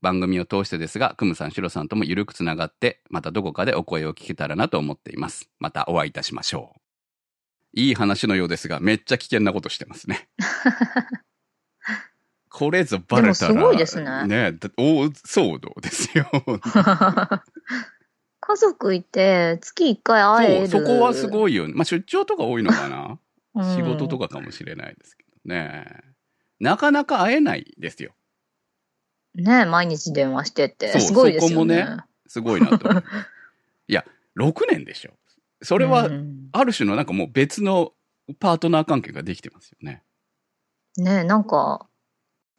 [0.00, 5.50] 番組を通してですが、クムさん、シロさんともゆるくつながって、またどこかでお声を聞けたらなと思っています。
[5.58, 6.87] またお会いいたしましょう。
[7.78, 10.28] いい話のようですが、めっちゃ危険なことしてますね。
[12.50, 16.28] これぞバレたら、すごいですねねだ大騒動ですよ。
[18.40, 20.68] 家族いて月1回会える。
[20.68, 21.28] そう、そこはすい。
[21.28, 21.74] ごいよね。
[21.74, 23.20] まあ出張とか多いのかな？
[23.54, 25.86] うん仕事とかかもしれないですけどね。
[26.58, 28.12] なかなか会えないですよ。
[29.34, 30.98] ね毎日電話してって。
[30.98, 31.76] すごいですよね。
[31.76, 32.90] そこもねすごいなと。
[33.88, 34.04] いや、
[34.36, 35.17] 6年でしょ。
[35.62, 37.92] それはう、んある種のなんかもう別の
[38.40, 40.02] パートナー関係ができてますよね。
[40.96, 41.86] ねなんか、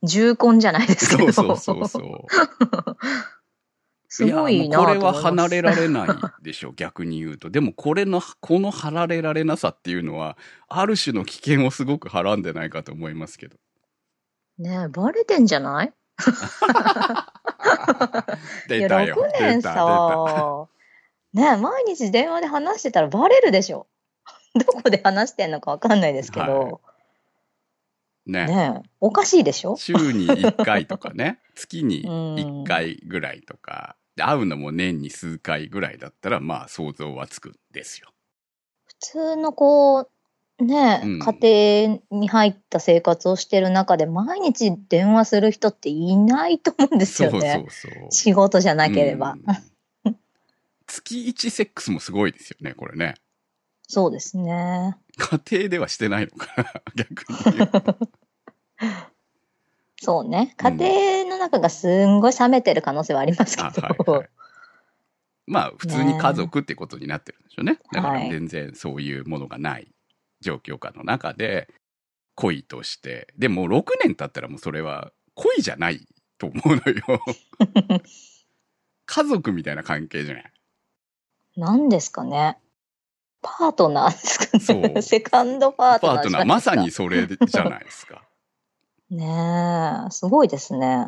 [0.03, 1.31] 重婚じゃないですけど。
[1.31, 2.25] そうそうそうそう。
[4.11, 7.51] すごいなこれは離れられないでしょ、逆に言うと。
[7.51, 10.35] でもこれの、この離れられなさっていうのは、
[10.67, 13.57] ある種の危険をすごくはらんでないかと思いますけど。
[14.57, 15.93] ねバレてんじゃない？
[18.67, 19.15] 出たよ。
[19.15, 20.67] 6年出たさ、
[21.33, 23.87] ね毎日電話で話してたらバレるでしょ。
[24.55, 26.81] どこで話してんのかわかんないですけど。
[28.25, 28.45] ね。
[28.45, 38.09] ねえおかしいでしょ週に1回とかね、 月に1回ぐらいとか、で会うのも年に数回ぐらいだったら、まあ想像はつくんですよ。
[38.85, 40.09] 普通のこ
[40.59, 47.65] う、ねえ、うん家庭に入った生活をしてる中で毎日電話する人っていないと思うんですそうよね。
[47.71, 48.11] そうそう。
[48.11, 49.31] 仕事じゃなければ。
[49.31, 49.43] うん
[50.89, 53.15] 月1セックスもすごいですよね、これね。
[53.87, 54.97] そうですね。
[55.17, 57.37] 家庭ではしてないのかな、 逆に。
[60.01, 60.55] そうね。
[60.57, 63.81] うん家庭の中がすんごい冷めてる可能性はありますけあど。
[63.81, 64.29] はいはい。
[65.47, 67.79] まあ、普通に家族ってことになってるんでしょうね。
[67.91, 69.91] だからはい全然そういうものがない
[70.41, 71.67] 状況下の中で、
[72.35, 73.33] 恋として。
[73.37, 77.21] でも6年経ったらもうそれは恋じゃないと思うのよ。
[79.05, 80.53] 家族みたいな関係じゃない。
[81.55, 82.57] 何ですかね。
[83.41, 84.93] パートナーですかそね。
[84.97, 86.91] う セカンドパートナーパートナー、まさに。
[86.91, 88.23] それじゃないですか。
[89.09, 91.07] ねえ、すごいですね。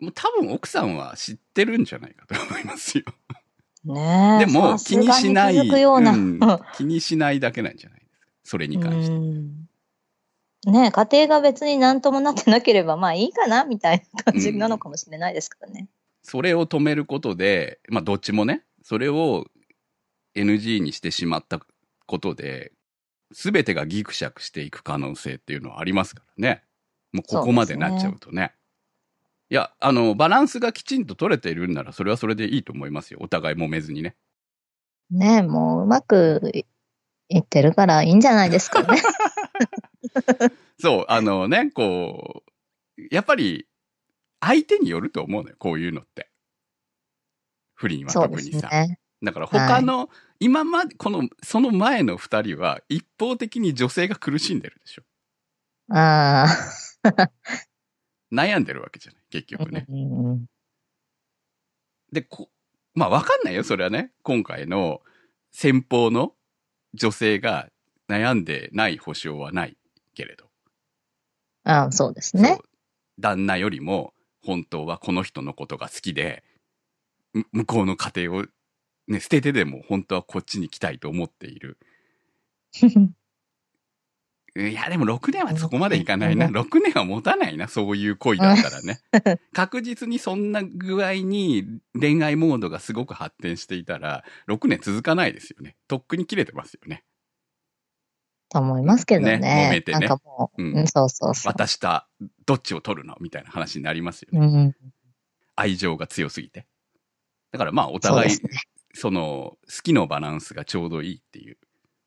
[0.00, 3.04] もう多分奥さんは知ってるんじゃないかと思いますよ。
[3.84, 4.46] ねえ。
[4.46, 8.26] でも気にしない、うん気にしないだけなんじゃないですか。
[8.44, 9.14] それに関して。
[9.14, 9.68] うん
[10.64, 15.88] ねえ、家庭が別に何ともなってなければ、まあいいかな、みたいな感じなのかもしれないですからね。
[16.22, 19.46] それを止めることで、まあどっちもね、それを
[20.36, 21.60] NG にしてしまった
[22.04, 22.72] ことで、
[23.32, 26.62] すべてがギクシャクしていく可能性っていうのはありますからね。
[27.10, 28.52] もうここまでなっちゃうとね。
[29.48, 33.20] いや、あの、バランスがきちんと取れているんなら、それはそれでいいと思いますよ。
[33.22, 34.14] お互い揉めずにね。
[35.10, 36.52] ねえ、もううまく
[37.30, 39.00] いってるからいいんじゃないですかね。
[40.78, 42.42] そう、あのね、こ
[42.98, 43.66] う、やっぱり、
[44.40, 46.31] 相手によると思うのよ、こういうのって。
[47.74, 48.68] 不倫は特にさ。
[48.68, 48.98] すね。
[49.22, 55.02] だから他の、今まで、この、その前の二人は、一方的に女性が苦しんでるでしょ。
[55.90, 56.46] あ
[58.32, 59.58] 悩んでるわけじゃない、結あ。
[59.58, 59.86] 局ね。
[62.12, 62.50] で、こ、
[62.94, 64.12] まあわかんないよ、それはね。
[64.22, 65.00] 今回の
[65.50, 66.34] 先方の
[66.94, 67.68] 女性が
[68.08, 69.76] 悩んでない保証はない
[70.14, 70.46] けれど。
[71.64, 72.64] ああ、そうですそねう。
[73.18, 76.51] 旦那よりも、本当はこの人のことが好きで、む
[77.52, 78.44] 向こうの家庭を、
[79.08, 81.78] ね、捨ててでも本当はこっちに来たいと思っている。
[84.54, 86.46] いや、でも6年はそこまでいかないな。
[86.46, 89.00] うん6年は持たないな、そういう恋だったらね。
[89.54, 95.76] 確実にそんな具合に恋愛モードがすごく発展していたら、6年続かないですよね。
[95.88, 97.02] とっくに切れてますよね。
[98.50, 99.38] と思いますけどね。
[99.38, 101.52] ね揉めてねなんかもう、うんうん、そうそうそう。
[101.52, 102.06] 渡した、
[102.44, 103.16] どっちを取るの？
[103.20, 104.46] みたいな話になりますよね。
[104.46, 104.76] うん、
[105.56, 106.66] 愛情が強すぎて。
[107.52, 108.30] だからまあお互い、
[108.94, 111.58] その、好きのバランスがちょうどいいっていう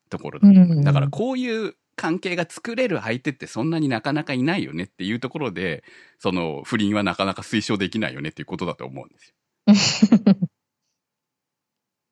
[0.09, 5.83] ところだうんだからこういう関係が作れる相手ってそんなになかなかいないよねっていうところで、
[6.19, 10.15] その不倫はなかなか推奨できないよねっていうことだと思うんですよ。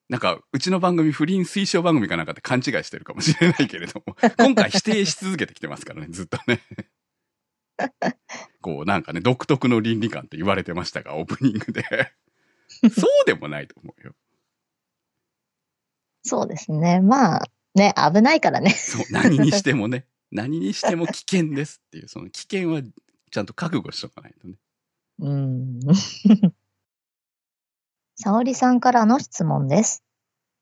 [0.09, 6.61] なんか、うちの番組不倫推奨番組かなんかって勘違いしてるかもしれないけれども、今回否定し続けてきてますからね、ずっとね。
[8.61, 11.83] こう、なんかね、独特の倫理観って言われてましたが、オープニングで。
[12.91, 14.13] そうでもないと思うよ。
[16.23, 17.01] そうですね。
[17.01, 17.43] まあ、
[17.75, 18.71] ね、危ないからね。
[18.71, 22.81] そう、何にしてもね、 何にしても危険ですっていう、その危険は
[23.31, 24.55] ちゃんと覚悟しとかないとね。
[25.19, 25.79] うん。
[28.15, 30.03] 沙織さんからの質問です。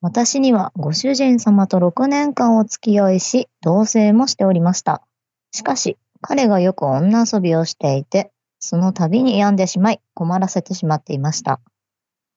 [0.02, 5.04] 私にはご主人様と6年間お付き合いし、同棲もしておりました。
[5.52, 11.62] しかし、彼がよく女遊びをしていて、その度に病んでしまい、困らせてしまっていました。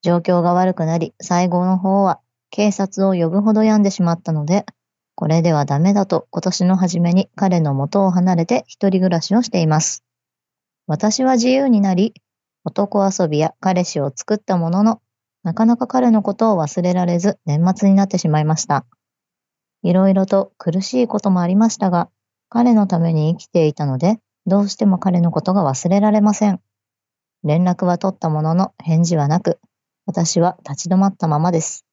[0.05, 2.19] 状況が悪くなり、最後の方は
[2.51, 4.67] 警察を呼ぶほど病んでしまったので、
[5.15, 10.03] これではダメだと今年の初めに彼の元を離れて一人暮らしをしています。
[10.85, 12.13] 私は自由になり、
[12.65, 15.01] 男遊びや彼氏を作ったものの、
[15.41, 18.85] なかなか彼のことを忘れられず年末になってしまいました。
[19.81, 22.09] いろいろと苦しいこともありましたが、
[22.49, 26.61] 彼のために生きていたので、どうしても彼のことが忘れられません。
[27.43, 29.59] 連絡は取ったものの返事はなく、
[30.05, 31.85] 私は立ち止まったままです。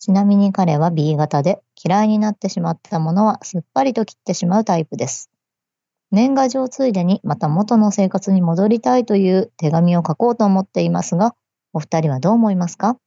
[0.00, 5.30] ちなみに彼は B 型で嫌いになってしまったものはすっぱりと切ってしまうタイプです。
[6.10, 11.34] 年賀状ついでにまた元の生活に戻りたいという手紙を書こうと思っていますが、
[11.72, 12.98] お二人はどう思いますか？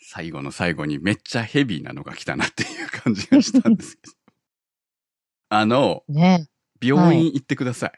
[0.00, 4.12] 最後の最後にめっちゃヘビーなのが来たなっていう感じがしたんですけど。
[5.50, 6.46] あの、ね
[6.80, 7.92] 病院行ってください。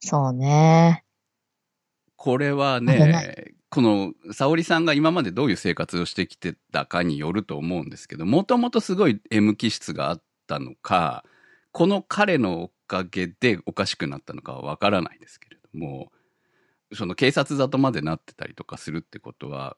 [0.00, 1.04] そうね。
[2.16, 11.24] これはね、この、沙織さんが今までどういう生活をしてきてたかによると思うんですけど、もともとすごい M 気質があったのか、
[11.72, 16.12] この彼のおかげでおかしくなったのかはわからないですけれども、
[16.92, 19.76] その警察沙汰までなってたりとかするってことは、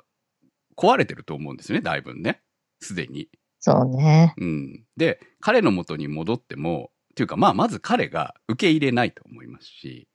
[0.77, 2.43] 壊れてると思うんですよね、だいぶね。
[2.81, 3.31] すでに。
[3.61, 4.35] そうね。
[4.37, 4.85] うん。
[4.99, 10.07] で、彼の元に戻っても、っていうかまあまず彼が受け入れないと思いますし、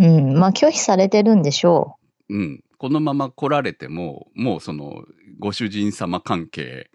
[0.00, 0.34] うん。
[0.36, 2.64] まあ拒否されてるんでしょうん。
[2.78, 5.04] このまま来られても、もうその、
[5.38, 6.90] ご主人様関係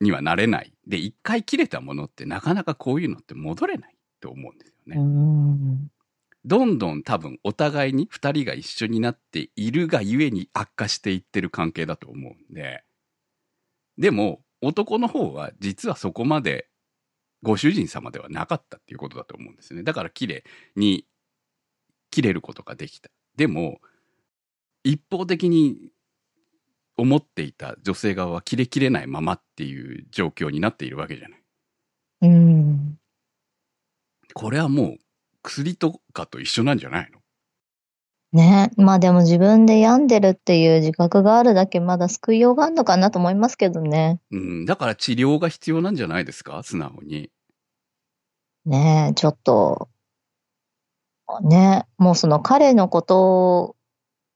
[0.00, 0.72] にはなれない。
[0.86, 4.90] で、一回切れたものってなかなかこういうのって戻れないと思うんですよう。
[4.90, 4.96] ね。
[4.96, 5.90] うん。
[6.44, 12.84] どんどん多分お互いに二人が一緒になっているがゆえに悪化していってる関係だと思うんで。
[13.96, 16.68] でも、男の方は実はそこまで
[17.42, 19.82] ご主人様ではなかったっていうことだと思うんですよね。
[19.84, 20.44] だから綺麗
[20.76, 21.06] に
[22.10, 23.10] 切れることができた。
[23.36, 23.80] でも、
[24.84, 25.90] 一方的に
[26.96, 31.40] 思っていた女性側は切れきれないままっていう状況になっているわけじゃない。
[32.22, 32.98] うん。
[34.34, 34.96] これはもう
[35.42, 37.18] 薬とかと一緒なんじゃないの？
[38.32, 38.70] ね。
[38.76, 44.20] まあでも自分で病んでるっていう自覚があるだけまだ救いようがあるのかなと思いますけどね。
[44.30, 46.62] うん、だから治療が必要なんじゃないですか？
[46.62, 47.30] 素直に。
[48.66, 49.88] ねえ、ちょっと、
[51.42, 53.76] ね、もうその彼のこと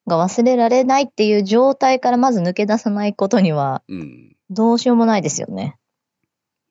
[0.08, 4.36] が忘れられないっていう状態からまず抜け出さないことにはうん。
[4.50, 5.78] どうしようもないですよね。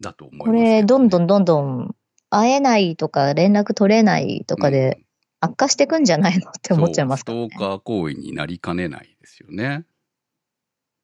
[0.01, 1.95] だと思いますけこれ、どんどんんどんどん
[2.29, 4.99] 会えないとか連絡取れないとかで
[5.39, 9.85] 悪化していくんじゃないのって思っちゃいますからねストーカー行為になりかねないですよね。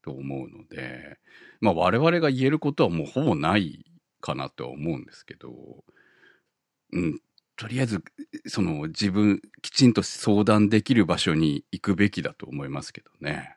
[0.04, 1.18] と思うので、
[1.62, 3.86] まあ我々が言えることはもうほぼない
[4.20, 5.54] かなとは思うんですけど、
[6.92, 7.20] うん、
[7.64, 8.04] とりあえず、
[8.46, 13.56] その自分、きちんと相談できる場所に行くべきだと思いますけどね。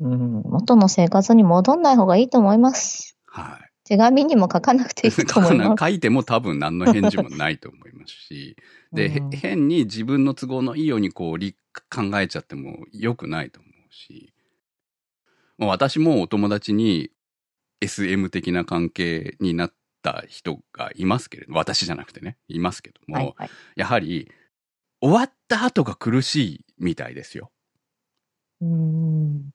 [0.00, 3.16] うん、元の生活に戻んない方がいいと思います。
[3.26, 3.70] はい。
[3.84, 5.78] 手紙にも書かなくていいと思います。
[5.78, 8.56] 書いても多分何の返事もないと思いますし、
[8.92, 11.54] で、へうん変に自分の都合のいいようにこう、り
[11.88, 14.32] 考えちゃっても良くないと思うし、
[15.58, 17.12] もう私もお友達に
[17.80, 19.72] SM 的な関係になっ
[20.06, 23.50] た人がいますけれど、私じゃなくてね、いますけども、はいはい。
[23.74, 24.30] やはり、
[25.00, 27.50] 終わった後が苦しいみたいですよ。
[28.60, 29.50] うん。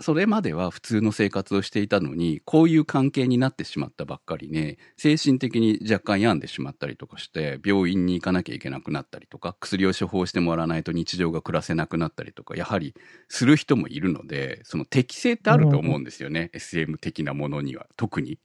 [0.00, 12.94] それまでは普通の生活をしていたのに、こういう関係になってしまったばっかりね、精神的に若干病んでしまったりとかして、病院に行かなきゃいけなくなったりとか、薬を処方してもらわないと日常が暮らせなくなったりとか、やはり
[13.28, 17.86] する人もいるので、その適性ってあると思うんですよね、SM 的なものには。
[17.96, 18.38] 特に。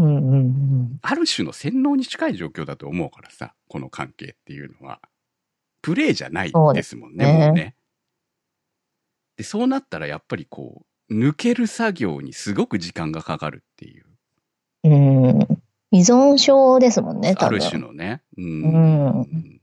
[0.00, 0.98] うんうんうん。
[1.02, 5.00] ある種の洗脳に近い状況だと思うからさ、この関係っていうのは。
[5.82, 7.74] プレイじゃないですもんね、ねもうね。
[9.36, 14.06] で、そうなったらやっぱりこう、抜ける作業にすごく時間がかかるっていう、
[14.84, 15.38] うん。
[15.90, 17.56] 依存症ですもんね、多分。
[17.56, 18.22] ある種のね。
[18.36, 18.62] うん。
[18.64, 19.60] うん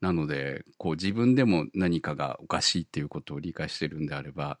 [0.00, 4.58] なので、こう自分でも何かがおかしいっていうことを理解してるんであれば、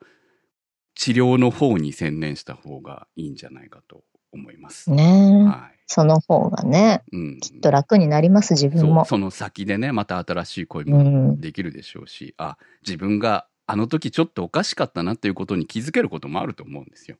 [0.94, 4.90] 治療の方に専念した方がいいんじゃないかと思います。
[4.90, 7.16] ねはその方がね、い。
[7.16, 7.40] うん。
[7.40, 9.00] きっと楽になります、自分も。
[9.00, 11.40] そうその先でねまた新しい恋もうん。
[11.40, 17.18] できるでしょうし、あ自分があの時ちょっとおかしかったなっていうことに気づけることもあると思うんですよ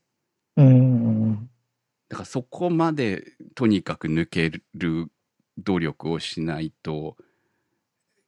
[0.57, 1.49] うん。
[2.09, 3.23] だからそこまで
[3.55, 5.09] とにかく抜ける
[5.57, 7.15] 努力をしないと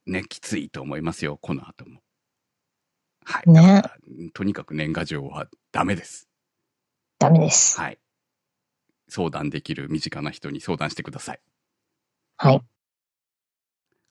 [0.06, 2.00] ねきついと思いますよこの後も
[3.26, 3.84] はい、ね
[4.34, 6.30] とにかく年賀状はダメです
[7.20, 7.78] ダメです。
[7.78, 7.98] はい
[9.10, 11.40] 相談できる身近な人に相談してください
[12.38, 12.62] はい。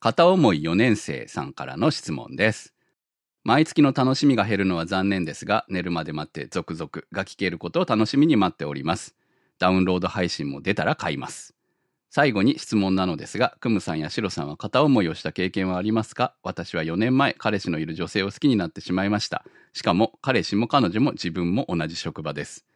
[0.00, 2.74] 片思い4年生さんからの質問です。
[3.44, 9.14] 毎月の楽しみが減るのは残念ですが、寝るまで待って続々が聞けることを楽しみに待っております。
[9.58, 11.54] ダウンロード配信も出たら買います。
[12.10, 16.34] 最後に質問なのですが、クムさんやシロさんは片思いをした経験はありますか？
[16.42, 19.44] 私は4年前、彼氏のいる女性を好きになってしまいました。
[19.72, 22.66] しかも、彼氏も彼女も自分も同じ職場です。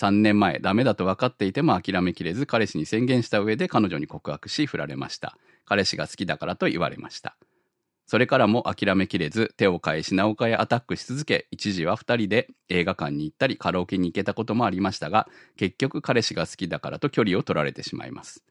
[0.00, 5.36] 3年前、ダメだと分かっていても諦めきれず、彼氏に宣言した上で彼女に告白し、振られました。
[5.66, 7.36] 彼氏が好きだからと言われました。
[8.06, 18.42] それからも諦めきれず、手を変え品岡へアタックし続け、一時は二人で映画館に行ったりカラオケに行けたこともありましたが、結局彼氏が好きだからと距離を取られてしまいます。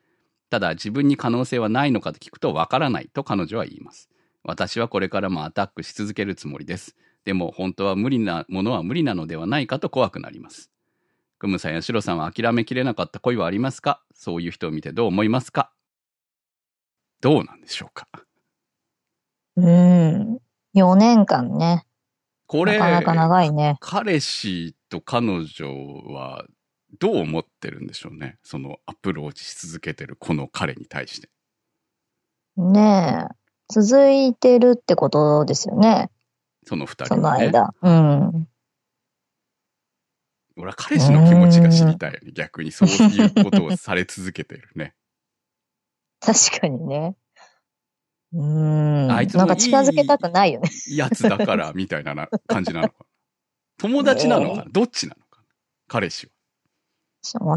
[0.52, 4.08] ただ自分に可能性はないのかと聞くとわからないと彼女は言います。
[4.44, 6.96] 私はこれからもアタックし続けるつもりです。
[7.26, 10.70] でも本当は無理なものは無理なのではないかと怖くなります。
[11.40, 14.04] クムさんやシロさんは諦めきれなかった恋はありますか？
[14.14, 15.72] そういう人を見てどう思いますか？
[17.22, 18.08] どうなんでしょうか？
[19.56, 20.38] うん。
[20.76, 21.86] 4年間ね。
[22.46, 23.78] これ、なかなか長いね。
[23.80, 25.46] 彼氏と彼女
[26.14, 26.46] は
[27.00, 28.38] どう思ってるんでしょうね？
[28.44, 31.30] そのアプローチし続けてるこの彼に対して。
[32.58, 33.36] ねえ。
[33.70, 36.10] 続いてるってことですよね。
[36.66, 37.52] その二そ人はね。
[37.52, 37.74] の間。
[37.82, 38.49] うん。
[40.60, 42.32] 俺は彼氏の気持ちが知りたいよね。
[42.34, 44.94] 逆にそういうことをされ続けてるね。
[46.20, 47.16] 確かにね。
[48.34, 49.12] うーん。
[49.12, 50.70] あいつもなんか近づけたくないよね。
[50.90, 53.06] やつだから、みたいなな感じなのかな。
[53.78, 54.66] 友達なのかな？
[54.70, 55.48] どっちなのかな？
[55.88, 56.34] 彼氏は。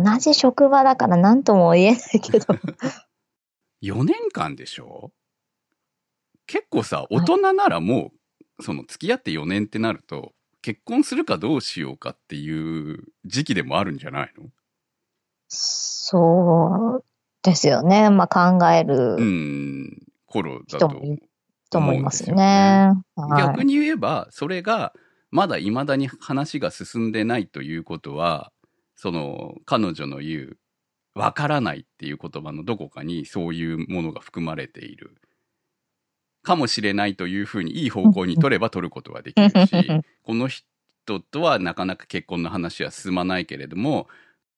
[0.00, 2.46] 同じ職場だから何とも言えないけど。
[3.82, 5.12] 4年間でしょ？
[6.46, 8.12] 結構さ、大人ならも
[8.59, 10.32] う、その付き合って4年ってなると、
[10.62, 14.48] 結婚するかどうしようかっていう時期でもあるんじゃないの？
[15.48, 17.04] そう
[17.42, 18.08] ですよね。
[18.10, 21.02] まあ考えうるん、頃だと
[21.70, 22.92] と思いますね。
[23.38, 24.92] 逆に言えば、それが、
[25.30, 28.52] まだ未だに話が進んでないということは、
[28.94, 30.58] その、彼女の言う、
[31.14, 35.16] わからないっていう言葉のどこかにそういうものが含まれている。
[36.43, 44.09] かもしれないというふうにいい方向に取れば取ることはできるし、この人とはなかなか結婚の話は進まないけれども、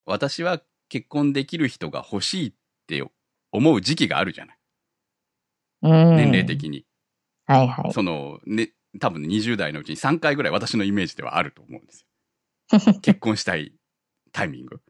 [0.07, 2.53] 私は結婚できる人が欲しいっ
[2.87, 3.03] て
[3.53, 4.59] 思う時期があるじゃない。
[5.82, 6.87] うん年齢的に。
[7.47, 7.93] はいはい。
[7.93, 8.70] その、ね、
[9.01, 12.07] 多分20代のうちに3回ぐらい私のイメージではあると思うんです
[12.91, 12.95] よ。
[13.03, 13.74] 結婚したい
[14.32, 14.80] タイミング。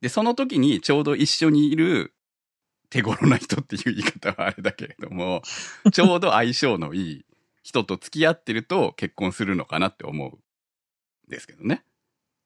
[0.00, 2.14] で、その時にちょうど一緒にいる
[2.90, 5.42] 手頃な人っていう言い方はあれだけれども、
[5.92, 7.26] ちょうど相性のいい
[7.62, 11.84] 人と付き合ってると結婚するのかなって思うんですけどね。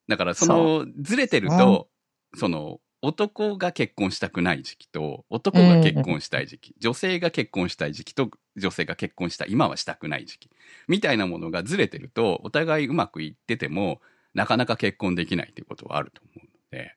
[0.07, 1.89] だからそのずれてると、
[2.35, 10.49] その男が結婚したくない時期と男が結婚したい時期、女性が結婚したい時期と女性が結婚した今はしたくない時期
[10.87, 13.99] みたいなものがずれてるとお互いうまくいってても
[14.33, 16.95] なかなか結婚できないっていうことはあると思うので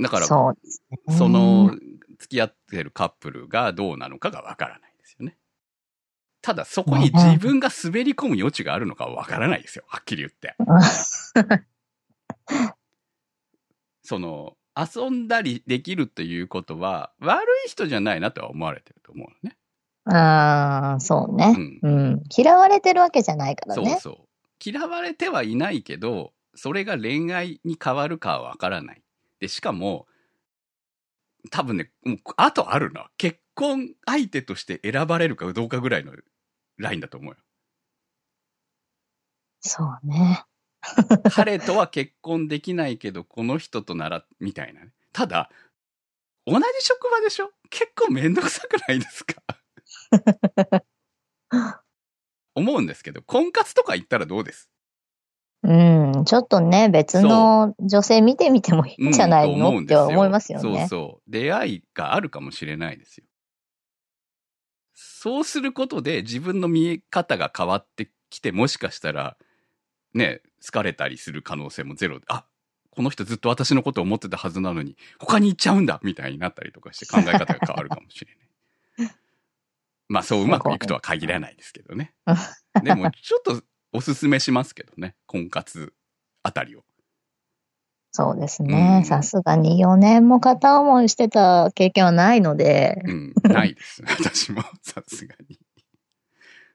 [0.00, 0.54] だからそ。
[1.28, 1.76] の
[2.22, 5.36] 付き合ってるカップルがどうなのかがわからないですよね。
[6.40, 10.54] ただそこに自分が滑り込む余地があるのかはわからないですよはっきり言って。
[14.02, 19.56] その遊んだりできるということは悪い人じゃないなとは思われてると思うのね。
[20.04, 21.78] ああ、そううね、ん。
[21.82, 22.22] うん。
[22.36, 23.90] 嫌われてるわけじゃないからね。
[23.90, 24.28] そうそう。
[24.64, 29.02] 嫌われてはいないけど、それが恋愛に変わるかはわからない。
[29.38, 30.06] で、しかも、
[31.50, 33.10] 多分ね、もう、あとあるな。
[33.18, 36.12] 結婚相手として選ばれるかどうかぐらいの
[36.78, 37.38] ラインだと思うよ。
[39.60, 40.44] そうね。
[41.28, 44.92] 彼とは結婚できないけど、この人となら、みたいなね。
[45.12, 45.50] ただ、
[46.46, 47.52] 同じ職場でしょ？
[47.70, 49.42] 結構めんどくさくないですか？
[52.54, 54.68] 思うんですけど、婚活とか行ったらどうです？
[55.64, 56.24] うん。
[56.24, 60.80] ちょっとね、別の女性見てみてもいいんじゃないうんと思うのって思いますよね。
[60.80, 61.30] そうそう。
[61.30, 63.24] 出会いがあるかもしれないですよ。
[64.94, 69.36] そうすることで自分の見え方が変わってきて、もしかしたら、
[70.14, 72.44] ね、好かれたりする可能性もゼロで、あ、
[72.90, 78.34] この人ずっと私のことを思ってたはずなのに、他に行っちゃうんだみたいになったりとかして考え方が変わるかもしれ
[79.04, 79.10] ない。
[80.08, 82.14] まあそううまくいくとは限らないですけどね。
[82.82, 83.62] でもちょっと
[83.92, 85.92] おすすめしますけどね、婚活
[86.42, 86.82] あたりを。
[88.12, 89.04] そうですうんね。
[89.06, 94.02] さすがに4年も片思いしてた経験はないので、うん、ないです。
[94.06, 95.58] 私も、さすがに。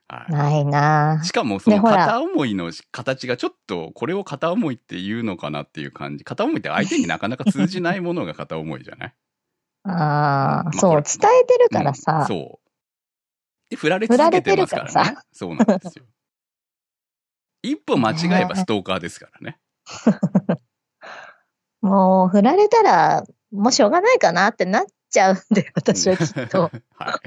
[0.07, 0.31] はい。
[0.31, 6.23] ないなしかも、その片思いの形がちょっと、これを片思いって言うのかなっていう感じ。
[6.23, 9.13] 片思いって相手になかなか通じないものが片思いじゃない？
[9.89, 12.69] ああ、そう、伝えてるからうんさ、そう。
[13.69, 15.17] で、振られ続けてますからね。
[15.33, 16.05] そうなんですよ。
[17.71, 19.59] 一歩間違えばストーカーですからね。
[21.81, 26.71] もう振られたら、もうしょうがないかなってなっちゃうんで、 私はきっと。
[26.95, 27.19] は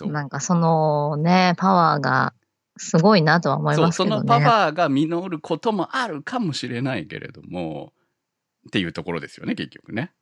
[0.00, 0.08] い。
[0.08, 2.34] なんかそのね、パワーが
[2.76, 4.20] すごいなとは思いますけどね。
[4.20, 7.92] そのパワーが実ることもあるかもしれないけれども、
[8.68, 10.12] っていうところですよね、結局ね。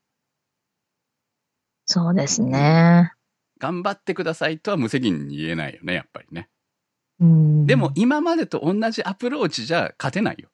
[1.86, 3.12] そうですね。
[3.58, 6.48] 頑張ってくださいとは無責任に言えないよね、やっぱりね。
[7.20, 10.48] うん、でも、今までと同じアプローチじゃ勝てないよ。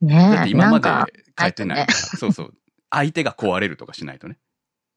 [0.00, 1.92] ねだって今までなんか変えてないから。
[1.92, 2.54] そうそう。
[2.90, 4.38] 相手が壊れるとかしないとね。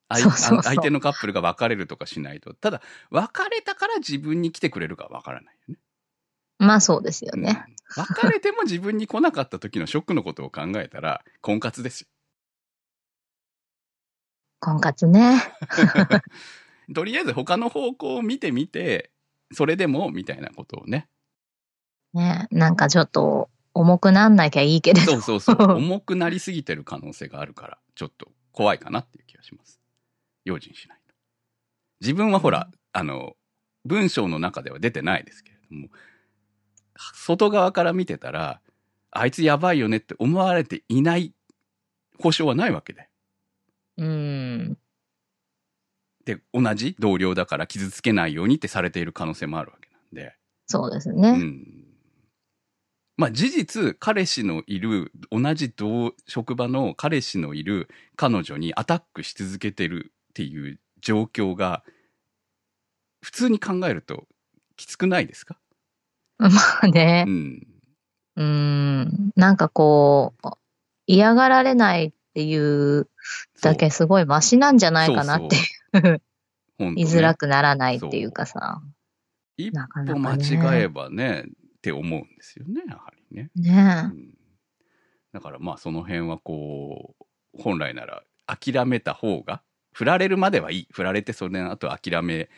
[0.09, 2.53] 相手のカップルが別れるとかしないと。
[2.53, 5.79] ただ、別れたから自分に来てくれるかわからないよね。
[6.59, 7.63] まあそうですよね。
[7.67, 12.07] うん別れても自分に来なかった時のショックのことを考えたら、婚活ですよ。
[14.59, 15.41] 婚活ね。
[16.93, 19.11] とりあえず他の方向を見てみて、
[19.53, 21.07] それでも、みたいなことをね。
[22.13, 25.19] ねなんかちょっと、重くなんなきゃいいけれど。
[25.19, 25.71] そうそうそう。
[25.77, 29.79] 重くなりすぎてる可能性があるから、ちょっと怖いかなっていう気がします。
[30.45, 31.15] 用心しないと。
[32.01, 33.35] 自分はほら、あの、
[33.85, 35.89] 文章の中では出てないですけれども、
[36.95, 38.61] 外側から見てたら、
[39.11, 41.33] あいつやばいよねって思われていない
[42.19, 43.09] 保証はないわけで。
[43.97, 44.77] うん。
[46.25, 50.35] で、同じ同僚だから傷つけないようにってされている可能性もあるわけなんで。
[50.67, 51.31] そうですうね。
[51.33, 51.83] ん。
[53.17, 61.83] まあ事実、彼氏のいる、同じ同職場の彼氏のいる彼女にアタックし続けてるっていう状況が、
[63.21, 64.27] 普通に考えると
[64.77, 65.57] きつくないですか？
[66.39, 66.49] ま
[66.81, 67.31] あねう。
[67.31, 67.67] ん。
[68.35, 69.31] うん。
[69.35, 70.47] なんかこう、
[71.05, 73.07] 嫌がられないっていう
[73.61, 75.57] だけすごいマシなんじゃないかなって
[75.93, 76.21] ね
[76.79, 78.81] 言いづらくならないっていうかさ。
[79.57, 83.51] 一歩間違えばね、って思うんですよね、やはりね。
[83.55, 84.33] ねうん
[85.33, 92.49] だからまあその辺はこう本来なら諦めた方が振られるまではいい振られてそれの後諦め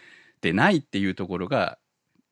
[0.42, 1.80] てないっていうところが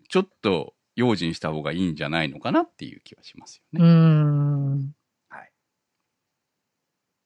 [0.09, 3.81] ちょっと用心した方がいいんじゃないのかなっていう気はしますよえ。
[3.81, 3.85] ね。
[3.85, 4.52] うん。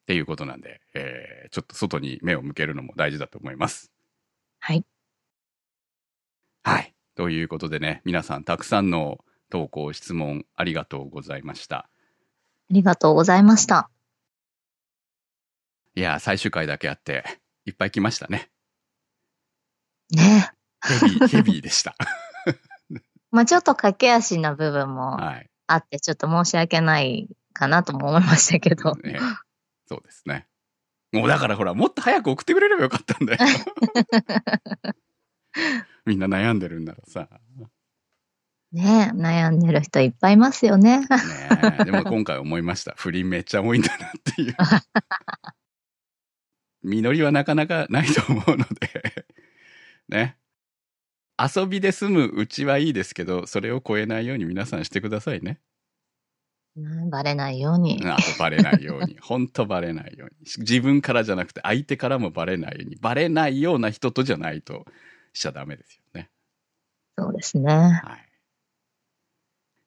[0.08, 3.92] はい、っていうことなんで、えーちょっと外に目を向けるのも大事だと思います。
[4.60, 4.86] はい。
[6.64, 6.94] はい。
[7.16, 11.78] ということでね皆さんたくさんの投稿質問ありがとうございました。
[11.78, 11.90] あ
[12.70, 13.90] りがとうございました。
[15.96, 17.24] いやー最終回だけあって
[17.66, 18.50] いっぱい来ましたね。
[20.12, 20.52] ね
[20.82, 21.96] ヘビー、ヘビーでした。
[23.32, 25.50] まあちょっと駆け足な部分もはい。
[25.68, 28.96] あって、ちょっと申し訳ないかなとも思いましたけど。
[28.96, 29.20] ね、
[29.88, 30.48] そうですね。
[31.12, 33.40] もうだからほら、もっと早く送ってくれればよかったんだよ。
[36.06, 37.30] みんな悩んでるんならさ。
[38.74, 41.00] ね悩んでる人いっぱいいますよね。
[41.00, 41.08] ね
[41.80, 42.94] えでも今回思いました。
[42.98, 44.56] 不倫めっちゃ多いんだなっていう。
[46.84, 49.26] 実りはなかなかないと思うので。
[50.10, 50.38] ね。
[51.40, 55.60] 遊びで済むうちはいいですけど、それを超えないように皆さんしてくださいね。
[56.78, 58.00] ねバレないように。
[58.06, 59.18] あとバレないように。
[59.22, 60.36] ほんとバレないように。
[60.60, 62.96] 自分からじゃなくて相手からもバレないように。
[62.96, 64.86] バレないような人とじゃないと
[65.34, 66.30] しちゃダメですよね。
[67.18, 67.74] そうですね。
[67.74, 68.02] はい。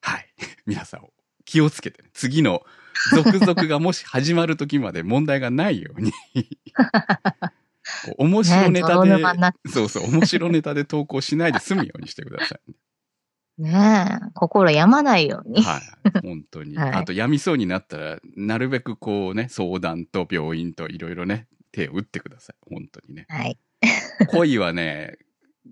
[0.02, 0.28] はい。
[0.66, 1.08] 皆さん
[1.44, 2.10] 気をつけてね。
[2.12, 2.62] 次の
[3.14, 6.12] 続々がもし始まる時まで問題がないように。
[8.18, 12.76] 面白ネタで、ねそうそう、面白ネタで投稿しないで済むようにしてくださいね。
[13.60, 15.62] ねえ、心病まないように。
[15.62, 16.20] はい。
[16.22, 16.76] 本当に。
[16.78, 22.56] はいあと、病みそうになったら、なるべくこうね、相談と病院といろいろね、手を打ってください。
[22.68, 23.26] 本当にね。
[23.28, 23.58] はい。
[24.28, 25.18] 恋はね、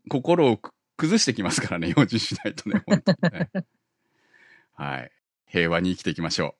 [0.08, 3.50] 心をく崩してきますからね、用心しないとね、本当にね。
[4.74, 5.12] はい。
[5.46, 6.56] 平和に生きていきましょ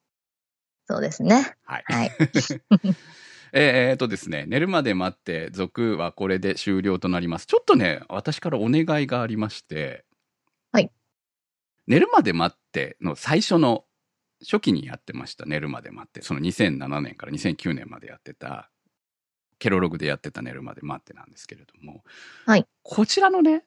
[0.87, 1.55] そうですね。
[1.69, 1.73] う。
[1.73, 1.85] はい。
[1.87, 2.11] はい。
[3.53, 7.47] えーえーとですね、寝るまで待って、続はこれで終了となります。
[7.47, 10.05] ちょっとね、私からお願いがありまして、はい。
[11.89, 13.85] 寝るまで待っての最初の
[14.43, 16.23] 初期にやってました、寝るまで待って。
[16.23, 18.71] その2007年から2009年までやってた、
[19.59, 22.05] ケロログでやってた寝るまで待ってなんですけれども、
[22.47, 22.67] はい。
[22.83, 23.65] こちらのね、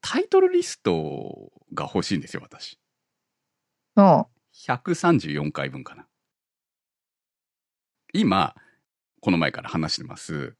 [0.00, 2.80] タイトルリストが欲しいんですよ、私。
[3.94, 6.06] も134回分かな。
[8.14, 8.54] 今、
[9.20, 10.56] この前から話してます、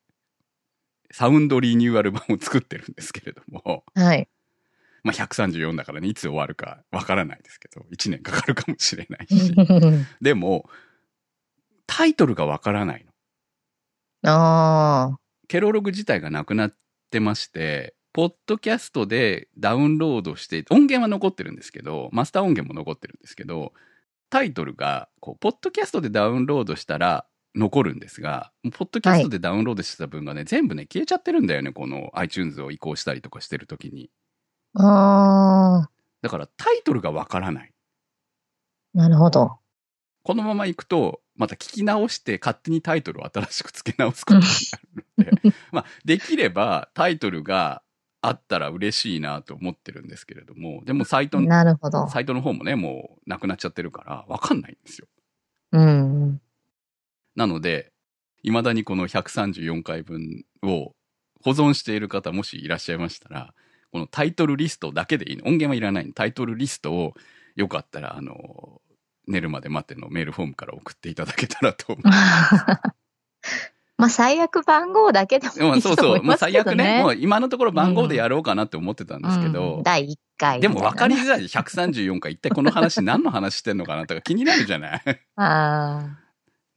[1.10, 4.28] サウンドリニューアル版を作ってるんですけれども、う、はい。
[5.04, 9.54] まあ、134だからね、いつ終わるかわからないですけど、1年かかるかもしれないし。
[10.20, 10.68] でも、
[11.86, 13.12] タイトルがわからないの。
[14.30, 16.76] ああ、ケロログ自体がなくなっ
[17.10, 23.72] てまして、ポッドキャストでダウンロードして、音源は残ってるんですけど、マスター音源も残ってるんですけど、
[24.30, 34.10] タイトルが、こう、ポッドキャストでダウンロードしたら残るんですが、ポッドキャストでダウンロードしてた分がね、全部ね、消えちゃってるんだよね、この iTunes を移行したりとかしてる時に。
[34.74, 35.90] ああ、
[36.22, 37.72] だからタイトルがわからない。
[38.94, 39.58] なるほど。
[40.22, 44.44] このまま行くと、また聞き直して勝手にタイトルを新しく付け直すことに
[45.16, 47.82] なるので、 まあ、できればタイトルが
[48.20, 52.06] あったら嬉しいなと思ってるんですけれども、でもサイトの、なるほど。
[52.08, 55.08] サイトの方もね、もうなくなっちゃってるから、わかんないんですよ。
[55.72, 56.40] うん。
[57.34, 57.92] なので、
[58.42, 60.94] 未だにこの134回分を
[61.42, 63.54] 保存している方もしいらっしゃいましたら、
[63.92, 65.44] このタイトルリストだけでいいの。
[65.44, 66.12] 音源はいらないの。
[66.12, 67.14] タイトルリストを
[67.56, 68.80] よかったら、あの、
[69.28, 72.54] 寝るまで待ってのメールフォームから送っていただけたらと思います。
[72.54, 72.80] ま
[73.98, 77.14] まあ、最悪番号だけでもいいと思いますけど最悪ね、もね。
[77.14, 81.42] う今のところ番号でやろうかなって思ってたんですけど、うん第1回ね、でも分かりづらい。
[81.42, 85.02] 134回、一体この話何の話してんのかなとか気になるじゃない？
[85.36, 86.18] あ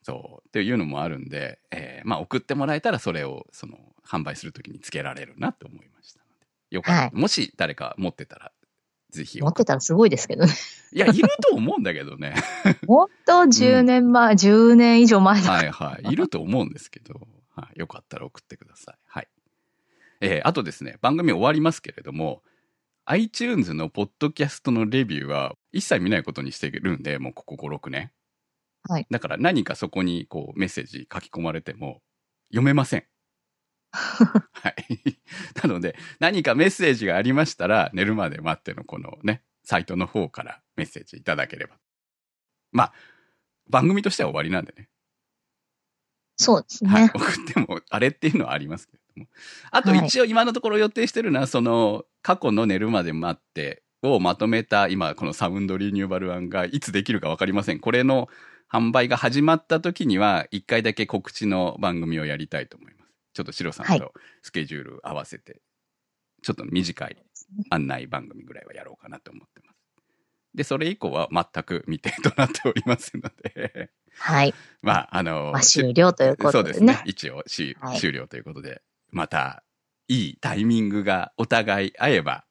[0.04, 0.48] そう。
[0.48, 6.20] っていうのもあるんで、えーまあ送ってもらえたらそれを、その、販売するときにつけられるなと思いました。
[6.76, 7.02] よかった。
[7.04, 8.52] はいもし誰か持ってたら、
[9.10, 10.54] ぜひあ、持ってたらすごいですけどね。
[10.92, 12.36] いや、いると思うんだけどね。
[12.88, 15.52] もっと10年前、10年以上前だ。
[15.52, 16.12] はいはい。
[16.12, 18.96] いると思うんですけど、はい、よかったら送ってください。
[19.06, 19.28] はい。
[20.22, 22.44] えーあとですね、番組終わりますけれども、
[23.06, 28.12] iTunes のポッドキャストのレビューは一切見ないことにしてるんで、もうここ5、6年。
[28.84, 29.08] はい。
[29.10, 32.02] だから何かそこにこうメッセージ書き込まれても
[32.50, 33.06] 読めません。
[33.96, 35.20] はい。
[35.64, 41.78] なので、何かメッセージがありましたら、寝るまで待ってのこのね、サイトの方からメッセージいただければ。
[42.72, 42.94] まあ、
[43.70, 44.90] 番組としては終わりなんでね。
[46.38, 46.90] そうですね。
[46.90, 49.28] はい、送ってもあれっていうのはありますけれども。
[49.72, 57.80] あとはい一応今のところ予定してるのは、その過去の寝るまで待ってをまとめた今このサウンドリニューバル案がいつできるかわかりません。
[57.80, 58.30] これの
[58.72, 62.95] 販売が始まった時には一回だけ告知の番組をやりたいと思います。
[63.36, 65.62] ちょっとシロさんはいとスケジュール合わせて、
[66.42, 67.18] ちょっと短い
[67.70, 69.76] 案内番組ぐらいはやろうかなと思ってます。
[70.56, 74.54] で、それ以降は全く未定となっておりますので、はい。
[74.82, 76.76] まあ、あの、まあ、終了ということでね。
[76.76, 77.04] そうですね。
[77.06, 78.82] 一応し、はい終了ということで、
[79.12, 79.64] また、
[80.08, 82.46] いいタイミングがお互い合えば、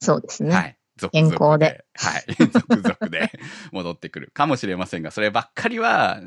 [0.00, 0.54] そうですね。
[0.54, 0.78] はい。
[0.96, 1.84] 続健々康で。
[1.94, 2.24] はい。
[2.50, 3.30] 続々で
[3.72, 6.22] 戻ってくるかもしれませんが、そればっかりは、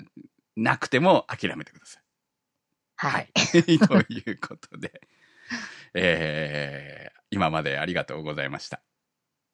[0.55, 2.03] なくても諦めてください。
[2.97, 3.31] はい。
[3.87, 5.01] ということで、
[5.93, 8.81] えー、今までありがとうございました。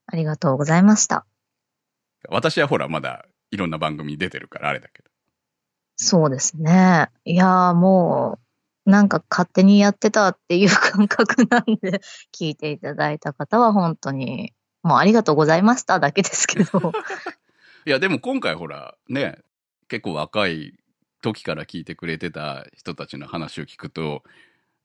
[0.08, 1.26] ありがとうございました。
[2.30, 5.10] 私はほら、まだいろんな番組に出てるからあれだけど。
[5.98, 7.10] そうですね。
[7.26, 8.40] いやーも
[8.86, 12.02] う、なんか勝手にやってたっていう感覚なんで、
[12.34, 16.92] 聞いていただいた方は本当に、もうありがとうございましただけですけど、
[17.86, 19.38] いや、でも今回ほら、ね、
[19.88, 20.74] 結構若い
[21.24, 24.24] 時から聞いてくれてた人たちの話を聞くと、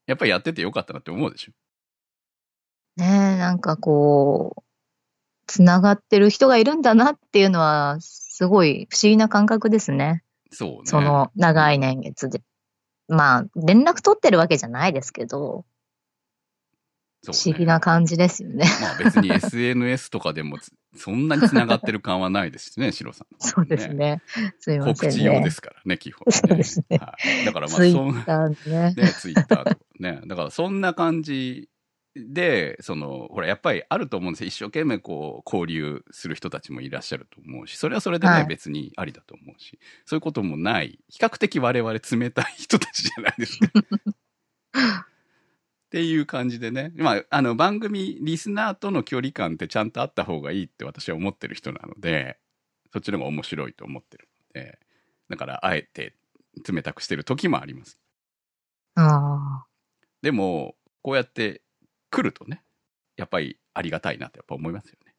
[0.07, 1.53] やっぱりやっててよかったなって思うでしょ。
[2.97, 4.62] ねえ、なんかこう、
[5.47, 10.22] つながってる人がいるんだなっていうのは、すごい不思議な感覚ですね。
[10.51, 10.80] そうね。
[10.84, 12.41] その長い年月で。
[13.09, 15.64] まあ、連絡取ってるわけじゃないですけど、
[17.22, 18.64] そうね不思議な感じですよね。
[18.80, 23.88] まあ別に SNS とかでもつそんなに繋がってる感はないですしね、 シロさん、そうです。
[23.88, 24.22] ね。
[24.58, 25.10] すいませんね。
[25.10, 26.32] 告知用ですからね、基本、ね。
[26.32, 28.94] そうですねはい、だからまあ、そんッターね。
[28.94, 30.20] ね、ツイッターとかね。
[30.26, 31.68] だからそんな感じ
[32.14, 34.48] で、その、ほら、やっぱりあると思うんですよ。
[34.48, 43.68] 一生懸命こう、交流する人たちもいらっしゃると思うし、それはそれでね、はい別にありだと思うし、そういうこともない、比較的我々冷たい人たちじゃないですか。
[45.89, 46.93] っていう感じでね。
[46.97, 52.39] まあ、あの、番組、リスナーとの距離感ってちゃんとあった方がいいって私は思ってる人なので、
[52.93, 54.78] そっちの方が面白いと思ってるので、
[55.30, 56.14] だから、あえて
[56.70, 57.99] 冷たくしてる時もあります。
[58.97, 59.66] ああ、
[60.20, 61.62] でも、こうやって
[62.11, 62.62] 来るとね、
[63.16, 65.14] やっぱりありがたいなってやっぱ思いますよね。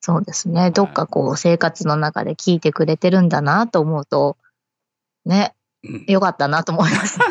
[0.00, 0.70] そうですね。
[0.70, 4.36] どっかこう、生活の中で聞いてくれてるんだなと思うと、
[5.24, 7.24] ね、うん、よかったなと思いますね。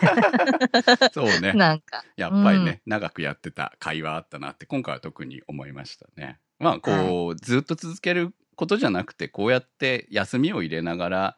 [1.13, 1.53] そうね。
[1.53, 2.03] なんか。
[2.15, 6.39] やっぱりね、長くやってた会話あったなって、今回は特に思いましたね。
[6.59, 11.37] まあ、こう、ずっと続けることじゃなくて、こうやって休みを入れながら、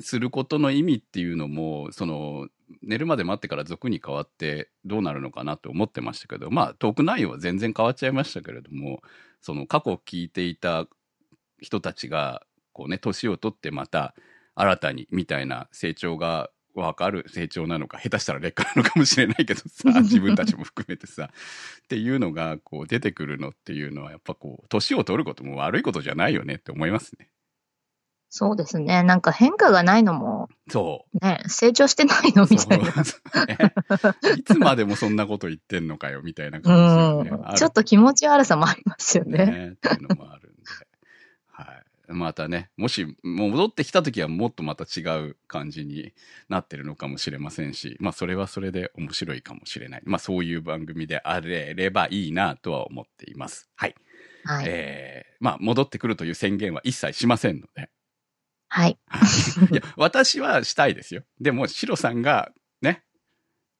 [0.00, 2.48] することの意味っていうのも、その、
[2.80, 9.02] 寝るまで待ってから俗に変わってどうなるのかなと思ってましたけど、まあ、トーク内容は全然変わっちゃいましたけれども、
[9.40, 10.86] その過去聞いていた
[11.60, 14.14] 人たちが、こうね、年を取ってまた
[14.54, 21.30] 新たにみたいな成長がわかる成長なのか、下手したら劣化なのかもしれないけどさ、 自分たちも含めてさ、
[21.84, 27.28] っていうのがこう出てくるのっていうのは、やっぱこう、年を取ることも悪いことじゃないよねって思いますね。
[28.34, 29.02] そうですね。
[29.02, 31.18] なんか変化がないのも、そう。
[31.22, 32.88] ね、成長してないのみたいな。
[34.38, 37.58] いつまでもそんなこと言ってんのかよ、みたいなう感じですよね。
[37.58, 39.44] ちょっと気持ち悪さもありますよね。
[39.44, 39.68] ね。
[39.72, 40.62] っていうのもあるんで。
[41.48, 41.91] はい。
[42.12, 46.12] またね、もし、もう戻ってきた時はもっとまた違う感じに
[46.48, 50.02] なってるのかもしれませんし、まあそれはそれで面白いかもしれない。
[50.04, 53.68] まあそういう番組であれればいいなとは思っています。
[53.74, 53.94] はい。
[54.44, 54.64] はい。
[54.68, 57.90] えー、まあ戻ってくるという宣言は一切しませんので。
[58.68, 58.98] はい。
[59.70, 61.24] いや、私はしたいですよ。
[61.40, 62.61] でも、シロさんが、ね。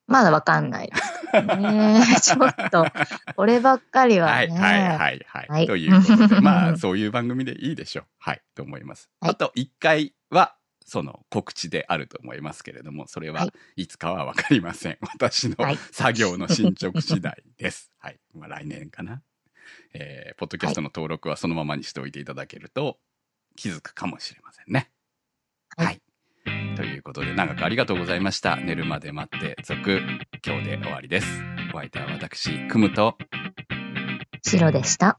[0.07, 2.05] まだわかんないですね。
[2.21, 2.87] ちょっと、
[3.35, 4.59] こればっかりははい、ね。
[4.59, 5.47] はい、はい、はい。
[5.49, 8.07] はいということで、 まあ、そういう番組でいいでしょう。
[8.19, 9.11] はい、と思います。
[9.21, 13.47] はいあと、1回は、その告知であると思いますけれども、それはは
[13.77, 14.99] いいつかはわかりません。
[15.15, 17.93] 私のはい作業の進捗次第です。
[17.99, 18.21] はい。
[18.35, 19.23] まあ来年かな。
[19.95, 22.99] えー、ポッドキャストの登録はそのままにしておいていただけると
[23.57, 24.91] 気づくかもしれませんね。
[25.77, 26.03] はいはい。
[26.75, 28.57] ということで、長くありがとうございました。
[28.57, 30.01] 寝るまで待って、続、
[30.45, 31.43] 今日で終わりです。
[31.75, 33.17] お相手は私、くむと、
[34.43, 35.17] 白でした。